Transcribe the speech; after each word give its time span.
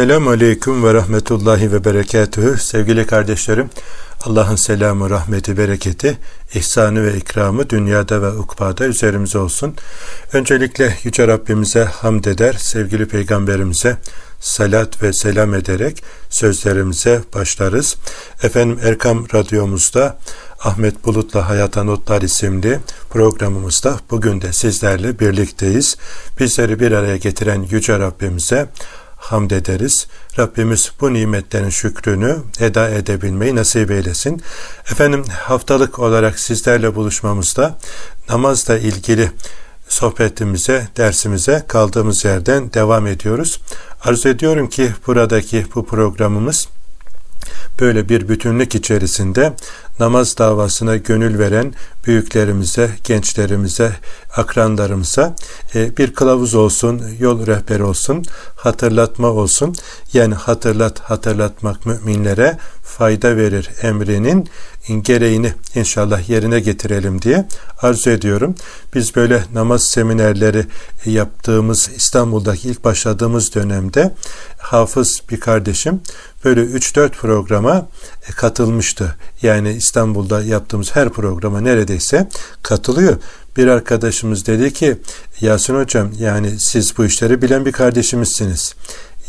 Esselamu 0.00 0.30
Aleyküm 0.30 0.84
ve 0.84 0.94
Rahmetullahi 0.94 1.72
ve 1.72 1.84
Berekatühü. 1.84 2.58
Sevgili 2.58 3.06
kardeşlerim, 3.06 3.70
Allah'ın 4.20 4.56
selamı, 4.56 5.10
rahmeti, 5.10 5.58
bereketi, 5.58 6.18
ihsanı 6.54 7.04
ve 7.04 7.16
ikramı 7.16 7.70
dünyada 7.70 8.22
ve 8.22 8.30
ukbada 8.30 8.84
üzerimize 8.84 9.38
olsun. 9.38 9.74
Öncelikle 10.32 10.96
Yüce 11.04 11.26
Rabbimize 11.26 11.84
hamd 11.84 12.24
eder, 12.24 12.52
sevgili 12.52 13.08
Peygamberimize 13.08 13.96
salat 14.40 15.02
ve 15.02 15.12
selam 15.12 15.54
ederek 15.54 16.02
sözlerimize 16.30 17.20
başlarız. 17.34 17.96
Efendim 18.42 18.78
Erkam 18.82 19.26
Radyomuzda 19.34 20.18
Ahmet 20.60 21.04
Bulut'la 21.04 21.48
Hayata 21.48 21.84
Notlar 21.84 22.22
isimli 22.22 22.80
programımızda 23.10 24.00
bugün 24.10 24.40
de 24.40 24.52
sizlerle 24.52 25.18
birlikteyiz. 25.18 25.96
Bizleri 26.38 26.80
bir 26.80 26.92
araya 26.92 27.16
getiren 27.16 27.66
Yüce 27.70 27.98
Rabbimize 27.98 28.68
hamd 29.20 29.50
ederiz. 29.50 30.06
Rabbimiz 30.38 30.92
bu 31.00 31.12
nimetlerin 31.12 31.70
şükrünü 31.70 32.38
eda 32.60 32.88
edebilmeyi 32.88 33.56
nasip 33.56 33.90
eylesin. 33.90 34.42
Efendim 34.90 35.24
haftalık 35.42 35.98
olarak 35.98 36.38
sizlerle 36.38 36.94
buluşmamızda 36.94 37.78
namazla 38.28 38.78
ilgili 38.78 39.30
sohbetimize, 39.88 40.88
dersimize 40.96 41.64
kaldığımız 41.68 42.24
yerden 42.24 42.72
devam 42.72 43.06
ediyoruz. 43.06 43.60
Arzu 44.04 44.28
ediyorum 44.28 44.68
ki 44.68 44.90
buradaki 45.06 45.66
bu 45.74 45.86
programımız 45.86 46.68
böyle 47.80 48.08
bir 48.08 48.28
bütünlük 48.28 48.74
içerisinde 48.74 49.52
namaz 50.00 50.38
davasına 50.38 50.96
gönül 50.96 51.38
veren 51.38 51.74
büyüklerimize, 52.06 52.90
gençlerimize, 53.04 53.92
akranlarımıza 54.36 55.36
e, 55.74 55.96
bir 55.96 56.14
kılavuz 56.14 56.54
olsun, 56.54 57.02
yol 57.18 57.46
rehberi 57.46 57.82
olsun, 57.82 58.24
hatırlatma 58.56 59.28
olsun. 59.28 59.76
Yani 60.12 60.34
hatırlat, 60.34 61.00
hatırlatmak 61.00 61.86
müminlere 61.86 62.58
fayda 62.82 63.36
verir 63.36 63.70
emrinin 63.82 64.48
gereğini 65.02 65.54
inşallah 65.74 66.28
yerine 66.28 66.60
getirelim 66.60 67.22
diye 67.22 67.48
arzu 67.82 68.10
ediyorum. 68.10 68.54
Biz 68.94 69.16
böyle 69.16 69.44
namaz 69.54 69.82
seminerleri 69.84 70.66
yaptığımız 71.06 71.90
İstanbul'daki 71.96 72.68
ilk 72.68 72.84
başladığımız 72.84 73.54
dönemde 73.54 74.14
hafız 74.58 75.22
bir 75.30 75.40
kardeşim 75.40 76.00
böyle 76.44 76.60
3-4 76.60 77.10
programa 77.10 77.88
katılmıştı. 78.36 79.16
Yani 79.42 79.72
İstanbul'da 79.90 80.42
yaptığımız 80.42 80.96
her 80.96 81.08
programa 81.08 81.60
neredeyse 81.60 82.28
katılıyor. 82.62 83.16
Bir 83.56 83.66
arkadaşımız 83.66 84.46
dedi 84.46 84.72
ki 84.72 84.98
Yasin 85.40 85.74
hocam 85.74 86.10
yani 86.18 86.60
siz 86.60 86.98
bu 86.98 87.04
işleri 87.04 87.42
bilen 87.42 87.66
bir 87.66 87.72
kardeşimizsiniz. 87.72 88.74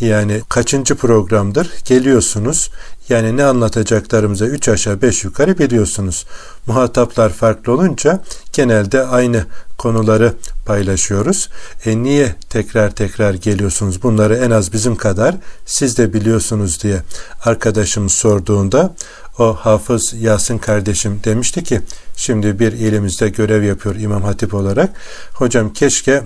Yani 0.01 0.41
kaçıncı 0.49 0.95
programdır 0.95 1.71
geliyorsunuz. 1.85 2.71
Yani 3.09 3.37
ne 3.37 3.43
anlatacaklarımıza 3.45 4.45
üç 4.45 4.69
aşağı 4.69 5.01
beş 5.01 5.23
yukarı 5.23 5.57
biliyorsunuz. 5.57 6.25
Muhataplar 6.67 7.29
farklı 7.29 7.73
olunca 7.73 8.23
genelde 8.53 9.03
aynı 9.07 9.45
konuları 9.77 10.33
paylaşıyoruz. 10.65 11.49
E 11.85 12.03
niye 12.03 12.35
tekrar 12.49 12.91
tekrar 12.91 13.33
geliyorsunuz? 13.33 14.03
Bunları 14.03 14.35
en 14.35 14.51
az 14.51 14.73
bizim 14.73 14.95
kadar 14.95 15.35
siz 15.65 15.97
de 15.97 16.13
biliyorsunuz 16.13 16.83
diye 16.83 17.01
arkadaşım 17.45 18.09
sorduğunda 18.09 18.95
o 19.39 19.53
hafız 19.53 20.13
Yasin 20.13 20.57
kardeşim 20.57 21.19
demişti 21.23 21.63
ki 21.63 21.81
şimdi 22.15 22.59
bir 22.59 22.71
ilimizde 22.71 23.29
görev 23.29 23.63
yapıyor 23.63 23.95
İmam 23.95 24.23
Hatip 24.23 24.53
olarak. 24.53 24.89
Hocam 25.33 25.73
keşke 25.73 26.23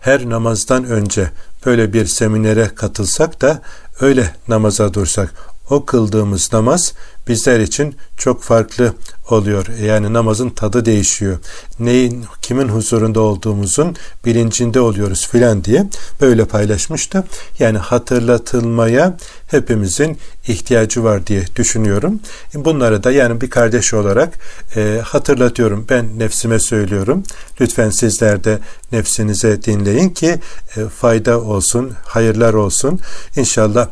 her 0.00 0.30
namazdan 0.30 0.84
önce 0.84 1.30
böyle 1.66 1.92
bir 1.92 2.06
seminere 2.06 2.68
katılsak 2.74 3.40
da 3.40 3.62
öyle 4.00 4.34
namaza 4.48 4.94
dursak. 4.94 5.34
O 5.70 5.84
kıldığımız 5.84 6.52
namaz 6.52 6.92
bizler 7.28 7.60
için 7.60 7.96
çok 8.16 8.42
farklı 8.42 8.94
oluyor. 9.30 9.66
Yani 9.82 10.12
namazın 10.12 10.50
tadı 10.50 10.84
değişiyor. 10.84 11.38
Neyin, 11.78 12.24
kimin 12.42 12.68
huzurunda 12.68 13.20
olduğumuzun 13.20 13.96
bilincinde 14.24 14.80
oluyoruz 14.80 15.28
filan 15.28 15.64
diye 15.64 15.88
böyle 16.20 16.44
paylaşmıştı. 16.44 17.24
Yani 17.58 17.78
hatırlatılmaya 17.78 19.16
hepimizin 19.46 20.18
ihtiyacı 20.48 21.04
var 21.04 21.26
diye 21.26 21.44
düşünüyorum. 21.56 22.20
Bunları 22.54 23.04
da 23.04 23.10
yani 23.10 23.40
bir 23.40 23.50
kardeş 23.50 23.94
olarak 23.94 24.38
e, 24.76 25.00
hatırlatıyorum. 25.04 25.86
Ben 25.90 26.18
nefsime 26.18 26.58
söylüyorum. 26.58 27.22
Lütfen 27.60 27.90
sizler 27.90 28.44
de 28.44 28.58
nefsinize 28.92 29.62
dinleyin 29.62 30.08
ki 30.08 30.40
e, 30.76 30.88
fayda 30.88 31.40
olsun, 31.40 31.92
hayırlar 32.04 32.54
olsun. 32.54 33.00
İnşallah 33.36 33.88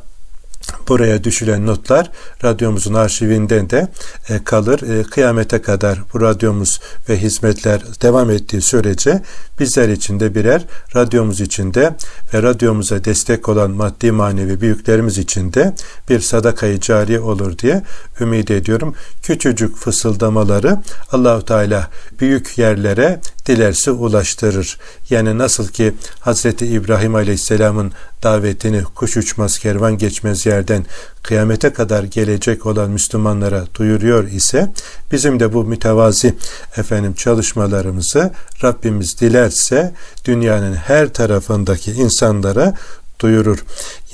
buraya 0.88 1.24
düşülen 1.24 1.66
notlar 1.66 2.10
radyomuzun 2.44 2.94
arşivinden 2.94 3.70
de 3.70 3.88
e, 4.28 4.44
kalır. 4.44 4.80
E, 4.80 5.02
kıyamete 5.02 5.62
kadar 5.62 6.02
bu 6.14 6.20
radyomuz 6.20 6.80
ve 7.08 7.16
hizmetler 7.20 7.80
devam 8.02 8.30
ettiği 8.30 8.62
sürece 8.62 9.22
bizler 9.60 9.88
için 9.88 10.20
de 10.20 10.34
birer 10.34 10.64
radyomuz 10.96 11.40
için 11.40 11.74
de 11.74 11.96
ve 12.34 12.42
radyomuza 12.42 13.04
destek 13.04 13.48
olan 13.48 13.70
maddi 13.70 14.12
manevi 14.12 14.60
büyüklerimiz 14.60 15.18
için 15.18 15.52
de 15.52 15.74
bir 16.08 16.20
sadakayı 16.20 16.80
cari 16.80 17.20
olur 17.20 17.58
diye 17.58 17.82
ümit 18.20 18.50
ediyorum. 18.50 18.94
Küçücük 19.22 19.76
fısıldamaları 19.76 20.76
Allahu 21.12 21.44
Teala 21.44 21.90
büyük 22.20 22.58
yerlere 22.58 23.20
dilerse 23.46 23.90
ulaştırır. 23.90 24.78
Yani 25.10 25.38
nasıl 25.38 25.68
ki 25.68 25.94
Hazreti 26.20 26.66
İbrahim 26.66 27.14
Aleyhisselam'ın 27.14 27.92
davetini 28.22 28.84
kuş 28.84 29.16
uçmaz 29.16 29.58
kervan 29.58 29.98
geçmez 29.98 30.46
yerden 30.46 30.86
kıyamete 31.22 31.72
kadar 31.72 32.04
gelecek 32.04 32.66
olan 32.66 32.90
Müslümanlara 32.90 33.64
duyuruyor 33.74 34.28
ise 34.28 34.72
bizim 35.12 35.40
de 35.40 35.52
bu 35.52 35.64
mütevazi 35.64 36.34
efendim 36.76 37.14
çalışmalarımızı 37.14 38.32
Rabbimiz 38.64 39.20
dilerse 39.20 39.94
dünyanın 40.24 40.74
her 40.74 41.12
tarafındaki 41.12 41.92
insanlara 41.92 42.74
duyurur. 43.20 43.64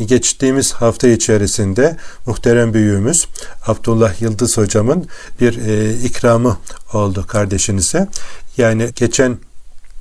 Geçtiğimiz 0.07 0.73
hafta 0.73 1.09
içerisinde 1.09 1.97
muhterem 2.27 2.75
büyüğümüz 2.75 3.27
Abdullah 3.67 4.23
Yıldız 4.23 4.59
hocamın 4.59 5.07
bir 5.41 5.67
e, 5.67 5.95
ikramı 5.95 6.57
oldu 6.93 7.27
kardeşinize. 7.27 8.09
Yani 8.57 8.91
geçen 8.97 9.39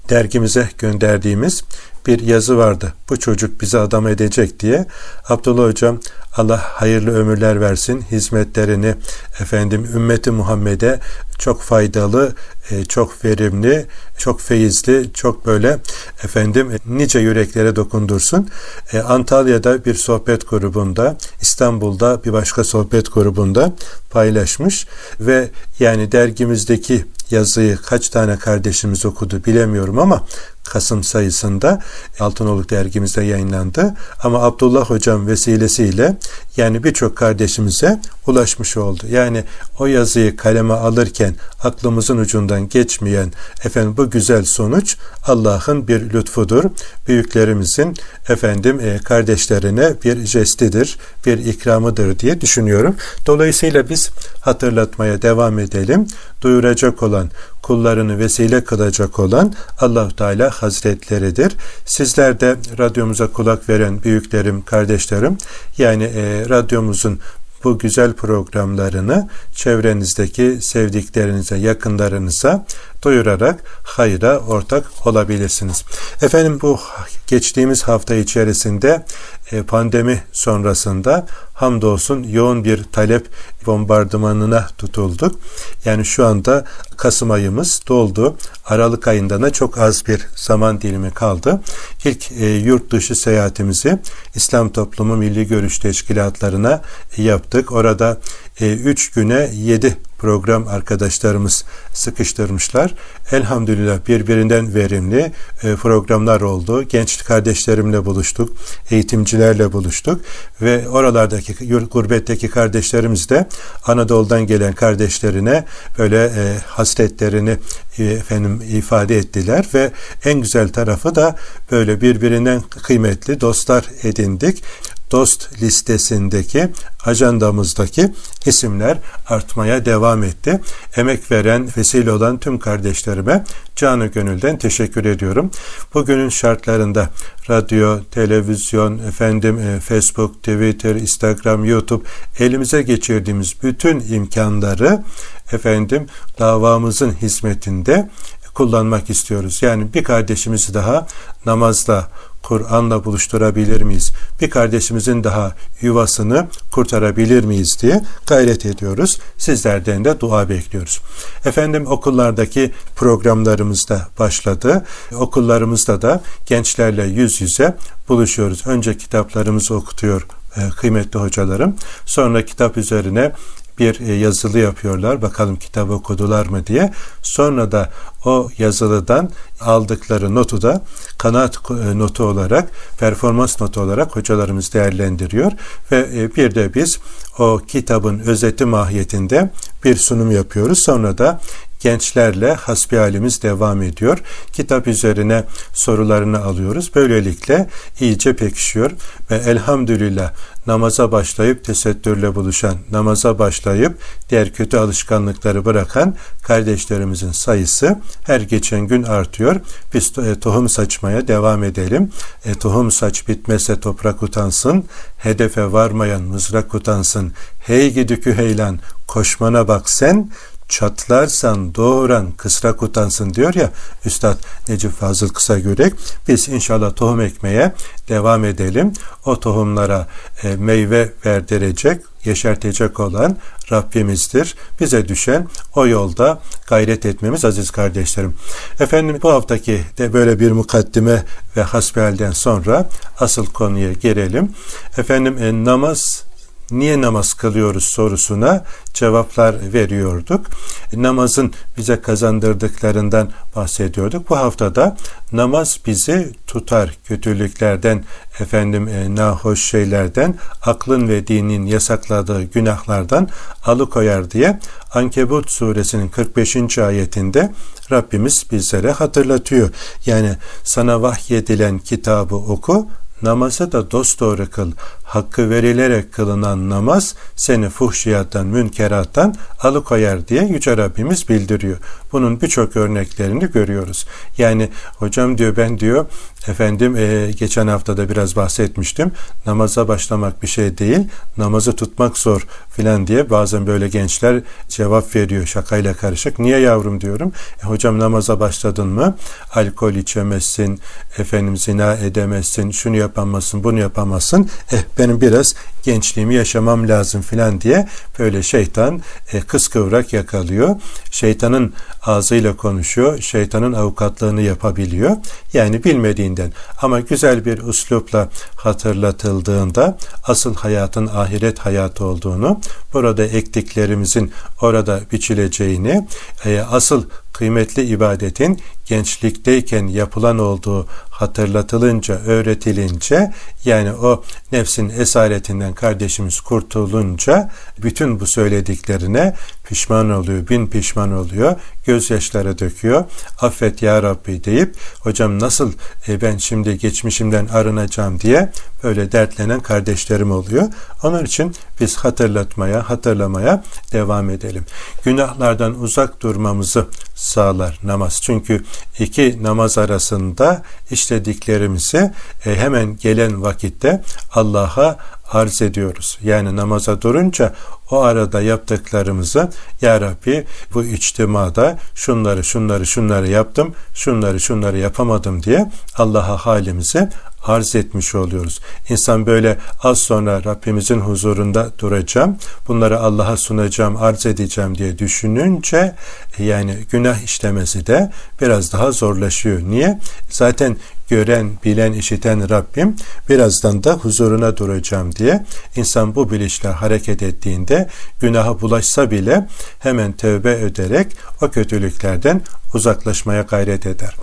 dergimize 0.09 0.69
gönderdiğimiz 0.77 1.63
bir 2.07 2.19
yazı 2.19 2.57
vardı. 2.57 2.93
Bu 3.09 3.19
çocuk 3.19 3.61
bizi 3.61 3.77
adam 3.77 4.07
edecek 4.07 4.59
diye. 4.59 4.85
Abdullah 5.29 5.67
hocam 5.67 5.99
Allah 6.35 6.61
hayırlı 6.63 7.11
ömürler 7.11 7.61
versin. 7.61 8.01
Hizmetlerini 8.11 8.95
efendim 9.39 9.87
ümmeti 9.95 10.31
Muhammed'e 10.31 10.99
çok 11.39 11.61
faydalı, 11.61 12.35
e, 12.71 12.85
çok 12.85 13.25
verimli, 13.25 13.85
çok 14.17 14.41
feyizli, 14.41 15.13
çok 15.13 15.45
böyle 15.45 15.79
efendim 16.23 16.71
nice 16.85 17.19
yüreklere 17.19 17.75
dokundursun. 17.75 18.49
E, 18.93 18.99
Antalya'da 18.99 19.85
bir 19.85 19.93
sohbet 19.93 20.49
grubunda, 20.49 21.17
İstanbul'da 21.41 22.23
bir 22.23 22.33
başka 22.33 22.63
sohbet 22.63 23.13
grubunda 23.13 23.73
paylaşmış 24.09 24.87
ve 25.19 25.49
yani 25.79 26.11
dergimizdeki 26.11 27.05
yazıyı 27.31 27.77
kaç 27.77 28.09
tane 28.09 28.37
kardeşimiz 28.37 29.05
okudu 29.05 29.45
bilemiyorum 29.45 29.99
ama 29.99 30.25
Kasım 30.63 31.03
sayısında 31.03 31.81
Altınoluk 32.19 32.69
dergimizde 32.69 33.23
yayınlandı. 33.23 33.93
Ama 34.23 34.43
Abdullah 34.43 34.89
hocam 34.89 35.27
vesilesiyle 35.27 36.17
yani 36.57 36.83
birçok 36.83 37.15
kardeşimize 37.15 37.99
ulaşmış 38.27 38.77
oldu. 38.77 39.03
Yani 39.09 39.43
o 39.79 39.85
yazıyı 39.85 40.37
kaleme 40.37 40.73
alırken 40.73 41.35
aklımızın 41.63 42.17
ucundan 42.17 42.69
geçmeyen 42.69 43.33
efendim 43.63 43.97
bu 43.97 44.09
güzel 44.09 44.43
sonuç 44.43 44.97
Allah'ın 45.27 45.87
bir 45.87 46.13
lütfudur. 46.13 46.63
Büyüklerimizin 47.07 47.97
efendim 48.29 48.79
e, 48.79 48.97
kardeşlerine 48.97 49.93
bir 50.03 50.25
jestidir, 50.25 50.97
bir 51.25 51.37
ikramıdır 51.37 52.19
diye 52.19 52.41
düşünüyorum. 52.41 52.95
Dolayısıyla 53.27 53.89
biz 53.89 54.09
hatırlatmaya 54.41 55.21
devam 55.21 55.59
edelim. 55.59 56.07
Duyuracak 56.41 57.03
olan, 57.03 57.29
kullarını 57.61 58.19
vesile 58.19 58.63
kılacak 58.63 59.19
olan 59.19 59.53
allah 59.79 60.09
Teala 60.09 60.49
Hazretleridir. 60.49 61.55
Sizler 61.85 62.39
de 62.39 62.55
radyomuza 62.77 63.27
kulak 63.27 63.69
veren 63.69 64.03
büyüklerim, 64.03 64.61
kardeşlerim 64.61 65.37
yani 65.77 66.03
e, 66.03 66.49
radyomuzun 66.49 67.19
bu 67.63 67.79
güzel 67.79 68.13
programlarını 68.13 69.29
çevrenizdeki 69.55 70.57
sevdiklerinize, 70.61 71.57
yakınlarınıza 71.57 72.65
duyurarak 73.01 73.63
hayra 73.83 74.39
ortak 74.39 74.85
olabilirsiniz. 75.05 75.83
Efendim 76.21 76.59
bu 76.61 76.79
geçtiğimiz 77.27 77.83
hafta 77.83 78.15
içerisinde 78.15 79.05
e, 79.51 79.63
pandemi 79.63 80.23
sonrasında 80.31 81.27
hamdolsun 81.53 82.23
yoğun 82.23 82.63
bir 82.63 82.83
talep 82.83 83.27
bombardımanına 83.65 84.67
tutulduk. 84.77 85.39
Yani 85.85 86.05
şu 86.05 86.25
anda 86.25 86.65
Kasım 86.97 87.31
ayımız 87.31 87.81
doldu. 87.87 88.37
Aralık 88.65 89.07
ayında 89.07 89.41
da 89.41 89.49
çok 89.49 89.77
az 89.77 90.07
bir 90.07 90.27
zaman 90.35 90.81
dilimi 90.81 91.11
kaldı. 91.11 91.61
İlk 92.05 92.31
e, 92.31 92.45
yurt 92.45 92.91
dışı 92.91 93.15
seyahatimizi 93.15 93.99
İslam 94.35 94.69
Toplumu 94.69 95.15
Milli 95.15 95.47
Görüş 95.47 95.79
Teşkilatlarına 95.79 96.81
yaptık. 97.17 97.71
Orada 97.71 98.17
3 98.61 99.07
e, 99.07 99.11
güne 99.15 99.49
7 99.53 99.97
program 100.21 100.67
arkadaşlarımız 100.67 101.65
sıkıştırmışlar. 101.93 102.93
Elhamdülillah 103.31 104.07
birbirinden 104.07 104.75
verimli 104.75 105.31
e, 105.63 105.75
programlar 105.75 106.41
oldu. 106.41 106.83
Genç 106.83 107.23
kardeşlerimle 107.23 108.05
buluştuk, 108.05 108.49
eğitimcilerle 108.91 109.71
buluştuk 109.71 110.21
ve 110.61 110.89
oralardaki 110.89 111.67
gurbetteki 111.91 112.49
kardeşlerimiz 112.49 113.29
de 113.29 113.47
Anadolu'dan 113.85 114.47
gelen 114.47 114.73
kardeşlerine 114.73 115.65
böyle 115.97 116.25
e, 116.25 116.57
hasretlerini 116.65 117.57
e, 117.97 118.03
efendim 118.03 118.61
ifade 118.69 119.17
ettiler 119.17 119.65
ve 119.73 119.91
en 120.25 120.41
güzel 120.41 120.69
tarafı 120.69 121.15
da 121.15 121.35
böyle 121.71 122.01
birbirinden 122.01 122.61
kıymetli 122.61 123.41
dostlar 123.41 123.85
edindik 124.03 124.63
dost 125.11 125.61
listesindeki 125.61 126.69
ajandamızdaki 127.05 128.13
isimler 128.45 128.97
artmaya 129.27 129.85
devam 129.85 130.23
etti. 130.23 130.61
Emek 130.95 131.31
veren, 131.31 131.69
vesile 131.77 132.11
olan 132.11 132.37
tüm 132.37 132.59
kardeşlerime 132.59 133.43
canı 133.75 134.05
gönülden 134.05 134.57
teşekkür 134.57 135.05
ediyorum. 135.05 135.51
Bugünün 135.93 136.29
şartlarında 136.29 137.09
radyo, 137.49 137.99
televizyon, 138.11 138.97
efendim 138.97 139.59
e, 139.59 139.79
Facebook, 139.79 140.35
Twitter, 140.35 140.95
Instagram, 140.95 141.65
YouTube 141.65 142.03
elimize 142.39 142.81
geçirdiğimiz 142.81 143.63
bütün 143.63 143.99
imkanları 143.99 145.03
efendim 145.51 146.07
davamızın 146.39 147.11
hizmetinde 147.11 148.09
kullanmak 148.53 149.09
istiyoruz. 149.09 149.61
Yani 149.61 149.93
bir 149.93 150.03
kardeşimizi 150.03 150.73
daha 150.73 151.07
namazla, 151.45 152.07
Kur'an'la 152.43 153.05
buluşturabilir 153.05 153.81
miyiz? 153.81 154.11
Bir 154.41 154.49
kardeşimizin 154.49 155.23
daha 155.23 155.55
yuvasını 155.81 156.47
kurtarabilir 156.71 157.43
miyiz 157.43 157.77
diye 157.81 158.01
gayret 158.27 158.65
ediyoruz. 158.65 159.19
Sizlerden 159.37 160.05
de 160.05 160.19
dua 160.19 160.49
bekliyoruz. 160.49 161.01
Efendim 161.45 161.85
okullardaki 161.87 162.71
programlarımız 162.95 163.89
da 163.89 164.07
başladı. 164.19 164.85
Okullarımızda 165.15 166.01
da 166.01 166.21
gençlerle 166.45 167.03
yüz 167.03 167.41
yüze 167.41 167.77
buluşuyoruz. 168.09 168.67
Önce 168.67 168.97
kitaplarımızı 168.97 169.75
okutuyor 169.75 170.27
e, 170.57 170.69
kıymetli 170.69 171.19
hocalarım. 171.19 171.75
Sonra 172.05 172.45
kitap 172.45 172.77
üzerine 172.77 173.31
bir 173.79 173.99
e, 173.99 174.13
yazılı 174.13 174.59
yapıyorlar. 174.59 175.21
Bakalım 175.21 175.55
kitabı 175.55 175.93
okudular 175.93 176.45
mı 176.45 176.67
diye. 176.67 176.93
Sonra 177.21 177.71
da 177.71 177.89
o 178.25 178.49
yazılıdan 178.57 179.29
aldıkları 179.61 180.35
notu 180.35 180.61
da 180.61 180.81
kanaat 181.17 181.57
e, 181.69 181.99
notu 181.99 182.23
olarak, 182.23 182.69
performans 182.99 183.61
notu 183.61 183.81
olarak 183.81 184.15
hocalarımız 184.15 184.73
değerlendiriyor 184.73 185.51
ve 185.91 186.09
e, 186.15 186.35
bir 186.35 186.55
de 186.55 186.73
biz 186.73 186.99
o 187.39 187.61
kitabın 187.67 188.19
özeti 188.19 188.65
mahiyetinde 188.65 189.51
bir 189.83 189.95
sunum 189.95 190.31
yapıyoruz. 190.31 190.79
Sonra 190.83 191.17
da 191.17 191.41
gençlerle 191.81 192.53
hasbihalimiz 192.53 193.41
devam 193.41 193.81
ediyor. 193.81 194.17
Kitap 194.53 194.87
üzerine 194.87 195.43
sorularını 195.73 196.43
alıyoruz. 196.43 196.91
Böylelikle 196.95 197.69
iyice 197.99 198.35
pekişiyor 198.35 198.91
ve 199.31 199.35
elhamdülillah 199.35 200.33
namaza 200.67 201.11
başlayıp 201.11 201.63
tesettürle 201.63 202.35
buluşan, 202.35 202.75
namaza 202.91 203.39
başlayıp 203.39 203.97
diğer 204.29 204.53
kötü 204.53 204.77
alışkanlıkları 204.77 205.65
bırakan 205.65 206.15
kardeşlerimizin 206.43 207.31
sayısı 207.31 207.99
her 208.23 208.41
geçen 208.41 208.81
gün 208.81 209.03
artıyor. 209.03 209.55
Biz 209.93 210.17
e, 210.17 210.39
tohum 210.39 210.69
saçmaya 210.69 211.27
devam 211.27 211.63
edelim. 211.63 212.11
E, 212.45 212.53
tohum 212.53 212.91
saç 212.91 213.27
bitmese 213.27 213.79
toprak 213.79 214.23
utansın, 214.23 214.85
hedefe 215.17 215.71
varmayan 215.71 216.21
mızrak 216.21 216.73
utansın. 216.73 217.31
Hey 217.59 217.93
gidükü 217.93 218.33
heylan, 218.33 218.79
koşmana 219.07 219.67
bak 219.67 219.89
sen, 219.89 220.29
çatlarsan 220.71 221.75
doğuran 221.75 222.31
kısrak 222.31 222.83
utansın 222.83 223.33
diyor 223.33 223.53
ya 223.53 223.71
Üstad 224.05 224.37
Necip 224.69 224.91
Fazıl 224.91 225.29
Kısagürek. 225.29 225.93
Biz 226.27 226.49
inşallah 226.49 226.95
tohum 226.95 227.21
ekmeye 227.21 227.73
devam 228.09 228.45
edelim. 228.45 228.93
O 229.25 229.39
tohumlara 229.39 230.07
e, 230.43 230.55
meyve 230.55 231.13
verdirecek, 231.25 232.01
yeşertecek 232.25 232.99
olan 232.99 233.37
Rabbimizdir. 233.71 234.55
Bize 234.79 235.07
düşen 235.07 235.47
o 235.75 235.87
yolda 235.87 236.39
gayret 236.67 237.05
etmemiz 237.05 237.45
aziz 237.45 237.71
kardeşlerim. 237.71 238.33
Efendim 238.79 239.19
bu 239.23 239.31
haftaki 239.31 239.81
de 239.97 240.13
böyle 240.13 240.39
bir 240.39 240.51
mukaddime 240.51 241.23
ve 241.57 241.61
hasbihalden 241.61 242.31
sonra 242.31 242.89
asıl 243.19 243.45
konuya 243.45 243.93
gelelim. 243.93 244.51
Efendim 244.97 245.37
e, 245.37 245.65
namaz 245.65 246.23
niye 246.71 247.01
namaz 247.01 247.33
kılıyoruz 247.33 247.83
sorusuna 247.83 248.63
cevaplar 248.93 249.73
veriyorduk. 249.73 250.45
Namazın 250.93 251.53
bize 251.77 252.01
kazandırdıklarından 252.01 253.29
bahsediyorduk. 253.55 254.29
Bu 254.29 254.37
haftada 254.37 254.97
namaz 255.31 255.79
bizi 255.85 256.33
tutar 256.47 256.97
kötülüklerden, 257.05 258.03
efendim 258.39 258.87
e, 258.87 259.15
nahoş 259.15 259.65
şeylerden, 259.65 260.35
aklın 260.65 261.07
ve 261.09 261.27
dinin 261.27 261.65
yasakladığı 261.65 262.43
günahlardan 262.43 263.29
alıkoyar 263.65 264.31
diye 264.31 264.59
Ankebut 264.93 265.51
suresinin 265.51 266.09
45. 266.09 266.77
ayetinde 266.77 267.51
Rabbimiz 267.91 268.45
bizlere 268.51 268.91
hatırlatıyor. 268.91 269.69
Yani 270.05 270.37
sana 270.63 271.01
vahyedilen 271.01 271.79
kitabı 271.79 272.35
oku, 272.35 272.87
namazı 273.21 273.71
da 273.71 273.91
dosdoğru 273.91 274.49
kıl 274.49 274.71
hakkı 275.11 275.49
verilerek 275.49 276.13
kılınan 276.13 276.69
namaz 276.69 277.15
seni 277.35 277.69
fuhşiyattan, 277.69 278.47
münkerattan 278.47 279.35
alıkoyar 279.59 280.27
diye 280.27 280.43
Yüce 280.43 280.77
Rabbimiz 280.77 281.29
bildiriyor. 281.29 281.77
Bunun 282.11 282.41
birçok 282.41 282.75
örneklerini 282.75 283.51
görüyoruz. 283.51 284.07
Yani 284.37 284.69
hocam 284.97 285.37
diyor 285.37 285.57
ben 285.57 285.79
diyor 285.79 286.05
efendim 286.47 286.95
e, 286.95 287.31
geçen 287.31 287.67
hafta 287.67 287.97
da 287.97 288.09
biraz 288.09 288.35
bahsetmiştim. 288.35 289.11
Namaza 289.45 289.87
başlamak 289.87 290.43
bir 290.43 290.47
şey 290.47 290.77
değil. 290.77 290.99
Namazı 291.37 291.75
tutmak 291.75 292.17
zor 292.17 292.47
filan 292.69 293.07
diye 293.07 293.29
bazen 293.29 293.67
böyle 293.67 293.87
gençler 293.87 294.41
cevap 294.69 295.15
veriyor 295.15 295.45
şakayla 295.45 295.93
karışık. 295.93 296.39
Niye 296.39 296.59
yavrum 296.59 297.01
diyorum. 297.01 297.31
E, 297.63 297.67
hocam 297.67 297.99
namaza 297.99 298.39
başladın 298.39 298.87
mı? 298.87 299.17
Alkol 299.55 299.93
içemezsin, 299.93 300.79
efendim 301.17 301.57
zina 301.57 301.93
edemezsin, 301.93 302.71
şunu 302.71 302.97
yapamazsın, 302.97 303.63
bunu 303.63 303.79
yapamazsın. 303.79 304.49
Eh 304.71 304.81
benim 305.01 305.21
biraz 305.21 305.55
gençliğimi 305.83 306.35
yaşamam 306.35 306.87
lazım 306.87 307.21
filan 307.21 307.61
diye 307.61 307.87
böyle 308.19 308.43
şeytan 308.43 309.01
e, 309.33 309.41
kıskıvrak 309.41 310.13
yakalıyor. 310.13 310.75
Şeytanın 311.11 311.73
ağzıyla 312.05 312.57
konuşuyor. 312.57 313.21
Şeytanın 313.21 313.73
avukatlığını 313.73 314.41
yapabiliyor. 314.41 315.17
Yani 315.53 315.83
bilmediğinden 315.83 316.53
ama 316.81 316.99
güzel 316.99 317.45
bir 317.45 317.57
üslupla 317.57 318.29
hatırlatıldığında 318.55 319.97
asıl 320.23 320.55
hayatın 320.55 321.07
ahiret 321.07 321.59
hayatı 321.59 322.05
olduğunu, 322.05 322.61
burada 322.93 323.25
ektiklerimizin 323.25 324.31
orada 324.61 325.01
biçileceğini, 325.11 326.07
e, 326.45 326.59
asıl 326.59 327.03
kıymetli 327.33 327.83
ibadetin 327.83 328.59
gençlikteyken 328.85 329.87
yapılan 329.87 330.39
olduğu 330.39 330.87
hatırlatılınca, 331.09 332.15
öğretilince 332.15 333.33
yani 333.65 333.93
o 333.93 334.23
nefsin 334.51 334.89
esaretinden 334.89 335.73
kardeşimiz 335.73 336.39
kurtulunca 336.39 337.51
bütün 337.77 338.19
bu 338.19 338.27
söylediklerine 338.27 339.35
pişman 339.71 340.09
oluyor, 340.09 340.47
bin 340.47 340.67
pişman 340.67 341.11
oluyor, 341.13 341.55
gözyaşları 341.85 342.59
döküyor. 342.59 343.03
Affet 343.41 343.81
ya 343.81 344.03
Rabbi 344.03 344.43
deyip 344.43 344.75
hocam 344.99 345.39
nasıl 345.39 345.73
e, 346.07 346.21
ben 346.21 346.37
şimdi 346.37 346.77
geçmişimden 346.77 347.47
arınacağım 347.47 348.19
diye 348.19 348.51
böyle 348.83 349.11
dertlenen 349.11 349.59
kardeşlerim 349.59 350.31
oluyor. 350.31 350.67
Onun 351.03 351.25
için 351.25 351.55
biz 351.79 351.97
hatırlatmaya, 351.97 352.89
hatırlamaya 352.89 353.63
devam 353.91 354.29
edelim. 354.29 354.65
Günahlardan 355.03 355.79
uzak 355.79 356.21
durmamızı 356.21 356.87
sağlar 357.15 357.79
namaz. 357.83 358.19
Çünkü 358.21 358.63
iki 358.99 359.43
namaz 359.43 359.77
arasında 359.77 360.63
işlediklerimizi 360.91 362.11
e, 362.45 362.55
hemen 362.55 362.97
gelen 362.97 363.41
vakitte 363.41 364.01
Allah'a 364.33 364.97
arz 365.31 365.61
ediyoruz. 365.61 366.19
Yani 366.23 366.55
namaza 366.55 367.01
durunca 367.01 367.53
o 367.91 368.01
arada 368.01 368.41
yaptıklarımızı 368.41 369.49
Ya 369.81 370.01
Rabbi 370.01 370.45
bu 370.73 370.83
içtimada 370.83 371.77
şunları 371.95 372.43
şunları 372.43 372.85
şunları 372.85 373.27
yaptım, 373.27 373.75
şunları 373.93 374.39
şunları 374.39 374.77
yapamadım 374.77 375.43
diye 375.43 375.71
Allah'a 375.97 376.37
halimizi 376.37 377.09
arz 377.45 377.75
etmiş 377.75 378.15
oluyoruz. 378.15 378.59
İnsan 378.89 379.25
böyle 379.25 379.57
az 379.83 379.99
sonra 379.99 380.43
Rabbimizin 380.43 380.99
huzurunda 380.99 381.71
duracağım, 381.79 382.37
bunları 382.67 382.99
Allah'a 382.99 383.37
sunacağım, 383.37 383.97
arz 383.97 384.25
edeceğim 384.25 384.77
diye 384.77 384.99
düşününce 384.99 385.95
yani 386.37 386.77
günah 386.91 387.23
işlemesi 387.23 387.87
de 387.87 388.11
biraz 388.41 388.73
daha 388.73 388.91
zorlaşıyor. 388.91 389.61
Niye? 389.61 389.99
Zaten 390.29 390.77
gören, 391.11 391.51
bilen, 391.65 391.93
işiten 391.93 392.49
Rabbim 392.49 392.95
birazdan 393.29 393.83
da 393.83 393.93
huzuruna 393.93 394.57
duracağım 394.57 395.15
diye 395.15 395.45
insan 395.75 396.15
bu 396.15 396.31
bilinçle 396.31 396.69
hareket 396.69 397.23
ettiğinde 397.23 397.89
günaha 398.19 398.61
bulaşsa 398.61 399.11
bile 399.11 399.47
hemen 399.79 400.11
tövbe 400.11 400.51
ederek 400.51 401.07
o 401.41 401.49
kötülüklerden 401.49 402.41
uzaklaşmaya 402.73 403.41
gayret 403.41 403.85
eder. 403.85 404.15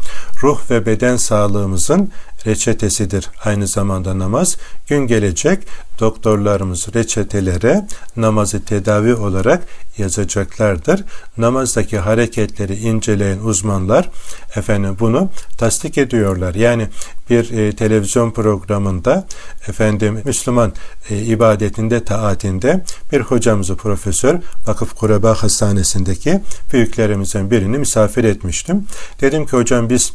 Ruh 0.42 0.70
ve 0.70 0.86
beden 0.86 1.16
sağlığımızın 1.16 2.12
reçetesidir 2.46 3.30
aynı 3.44 3.66
zamanda 3.66 4.18
namaz. 4.18 4.56
Gün 4.88 5.06
gelecek 5.06 5.58
doktorlarımız 6.00 6.94
reçetelere 6.94 7.86
namazı 8.16 8.64
tedavi 8.64 9.14
olarak 9.14 9.62
yazacaklardır. 9.98 11.04
Namazdaki 11.36 11.98
hareketleri 11.98 12.76
inceleyen 12.76 13.38
uzmanlar 13.38 14.10
efendim 14.56 14.96
bunu 15.00 15.30
tasdik 15.58 15.98
ediyorlar. 15.98 16.54
Yani 16.54 16.88
bir 17.30 17.50
e, 17.50 17.72
televizyon 17.76 18.30
programında 18.30 19.26
efendim 19.68 20.22
Müslüman 20.24 20.72
e, 21.10 21.18
ibadetinde 21.18 22.04
taatinde 22.04 22.84
bir 23.12 23.20
hocamızı 23.20 23.76
profesör 23.76 24.38
Vakıf 24.66 24.94
Kureba 24.94 25.34
Hastanesi'ndeki 25.34 26.40
büyüklerimizden 26.72 27.50
birini 27.50 27.78
misafir 27.78 28.24
etmiştim. 28.24 28.86
Dedim 29.20 29.46
ki 29.46 29.52
hocam 29.52 29.90
biz 29.90 30.12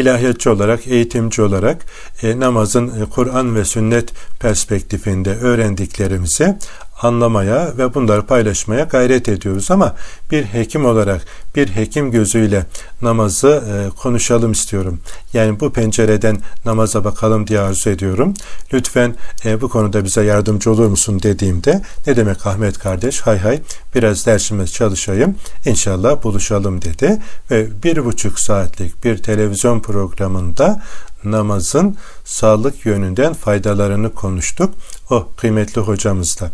ilahiyatçı 0.00 0.52
olarak, 0.52 0.86
eğitimci 0.86 1.42
olarak 1.42 1.86
e, 2.22 2.40
namazın 2.40 2.88
e, 2.88 3.04
Kur'an 3.04 3.56
ve 3.56 3.64
sünnet 3.64 4.12
perspektifinde 4.40 5.36
öğrendiklerimizi 5.36 6.58
anlamaya 7.02 7.78
ve 7.78 7.94
bunları 7.94 8.22
paylaşmaya 8.22 8.84
gayret 8.84 9.28
ediyoruz 9.28 9.70
ama 9.70 9.94
bir 10.30 10.44
hekim 10.44 10.84
olarak 10.84 11.22
bir 11.56 11.68
hekim 11.68 12.10
gözüyle 12.10 12.66
namazı 13.02 13.48
e, 13.48 13.90
konuşalım 13.96 14.52
istiyorum. 14.52 15.00
Yani 15.32 15.60
bu 15.60 15.72
pencereden 15.72 16.38
namaza 16.64 17.04
bakalım 17.04 17.46
diye 17.46 17.60
arzu 17.60 17.90
ediyorum. 17.90 18.34
Lütfen 18.72 19.14
e, 19.44 19.60
bu 19.60 19.68
konuda 19.68 20.04
bize 20.04 20.24
yardımcı 20.24 20.70
olur 20.70 20.86
musun 20.86 21.22
dediğimde 21.22 21.82
ne 22.06 22.16
demek 22.16 22.46
Ahmet 22.46 22.78
kardeş 22.78 23.20
hay 23.20 23.38
hay 23.38 23.60
biraz 23.94 24.26
dersimiz 24.26 24.72
çalışayım 24.72 25.34
inşallah 25.66 26.22
buluşalım 26.22 26.82
dedi 26.82 27.18
ve 27.50 27.82
bir 27.82 28.04
buçuk 28.04 28.40
saatlik 28.40 29.04
bir 29.04 29.18
televizyon 29.18 29.80
programında 29.80 30.82
namazın 31.24 31.96
sağlık 32.24 32.86
yönünden 32.86 33.34
faydalarını 33.34 34.14
konuştuk. 34.14 34.74
O 35.10 35.28
kıymetli 35.36 35.80
hocamızla. 35.80 36.50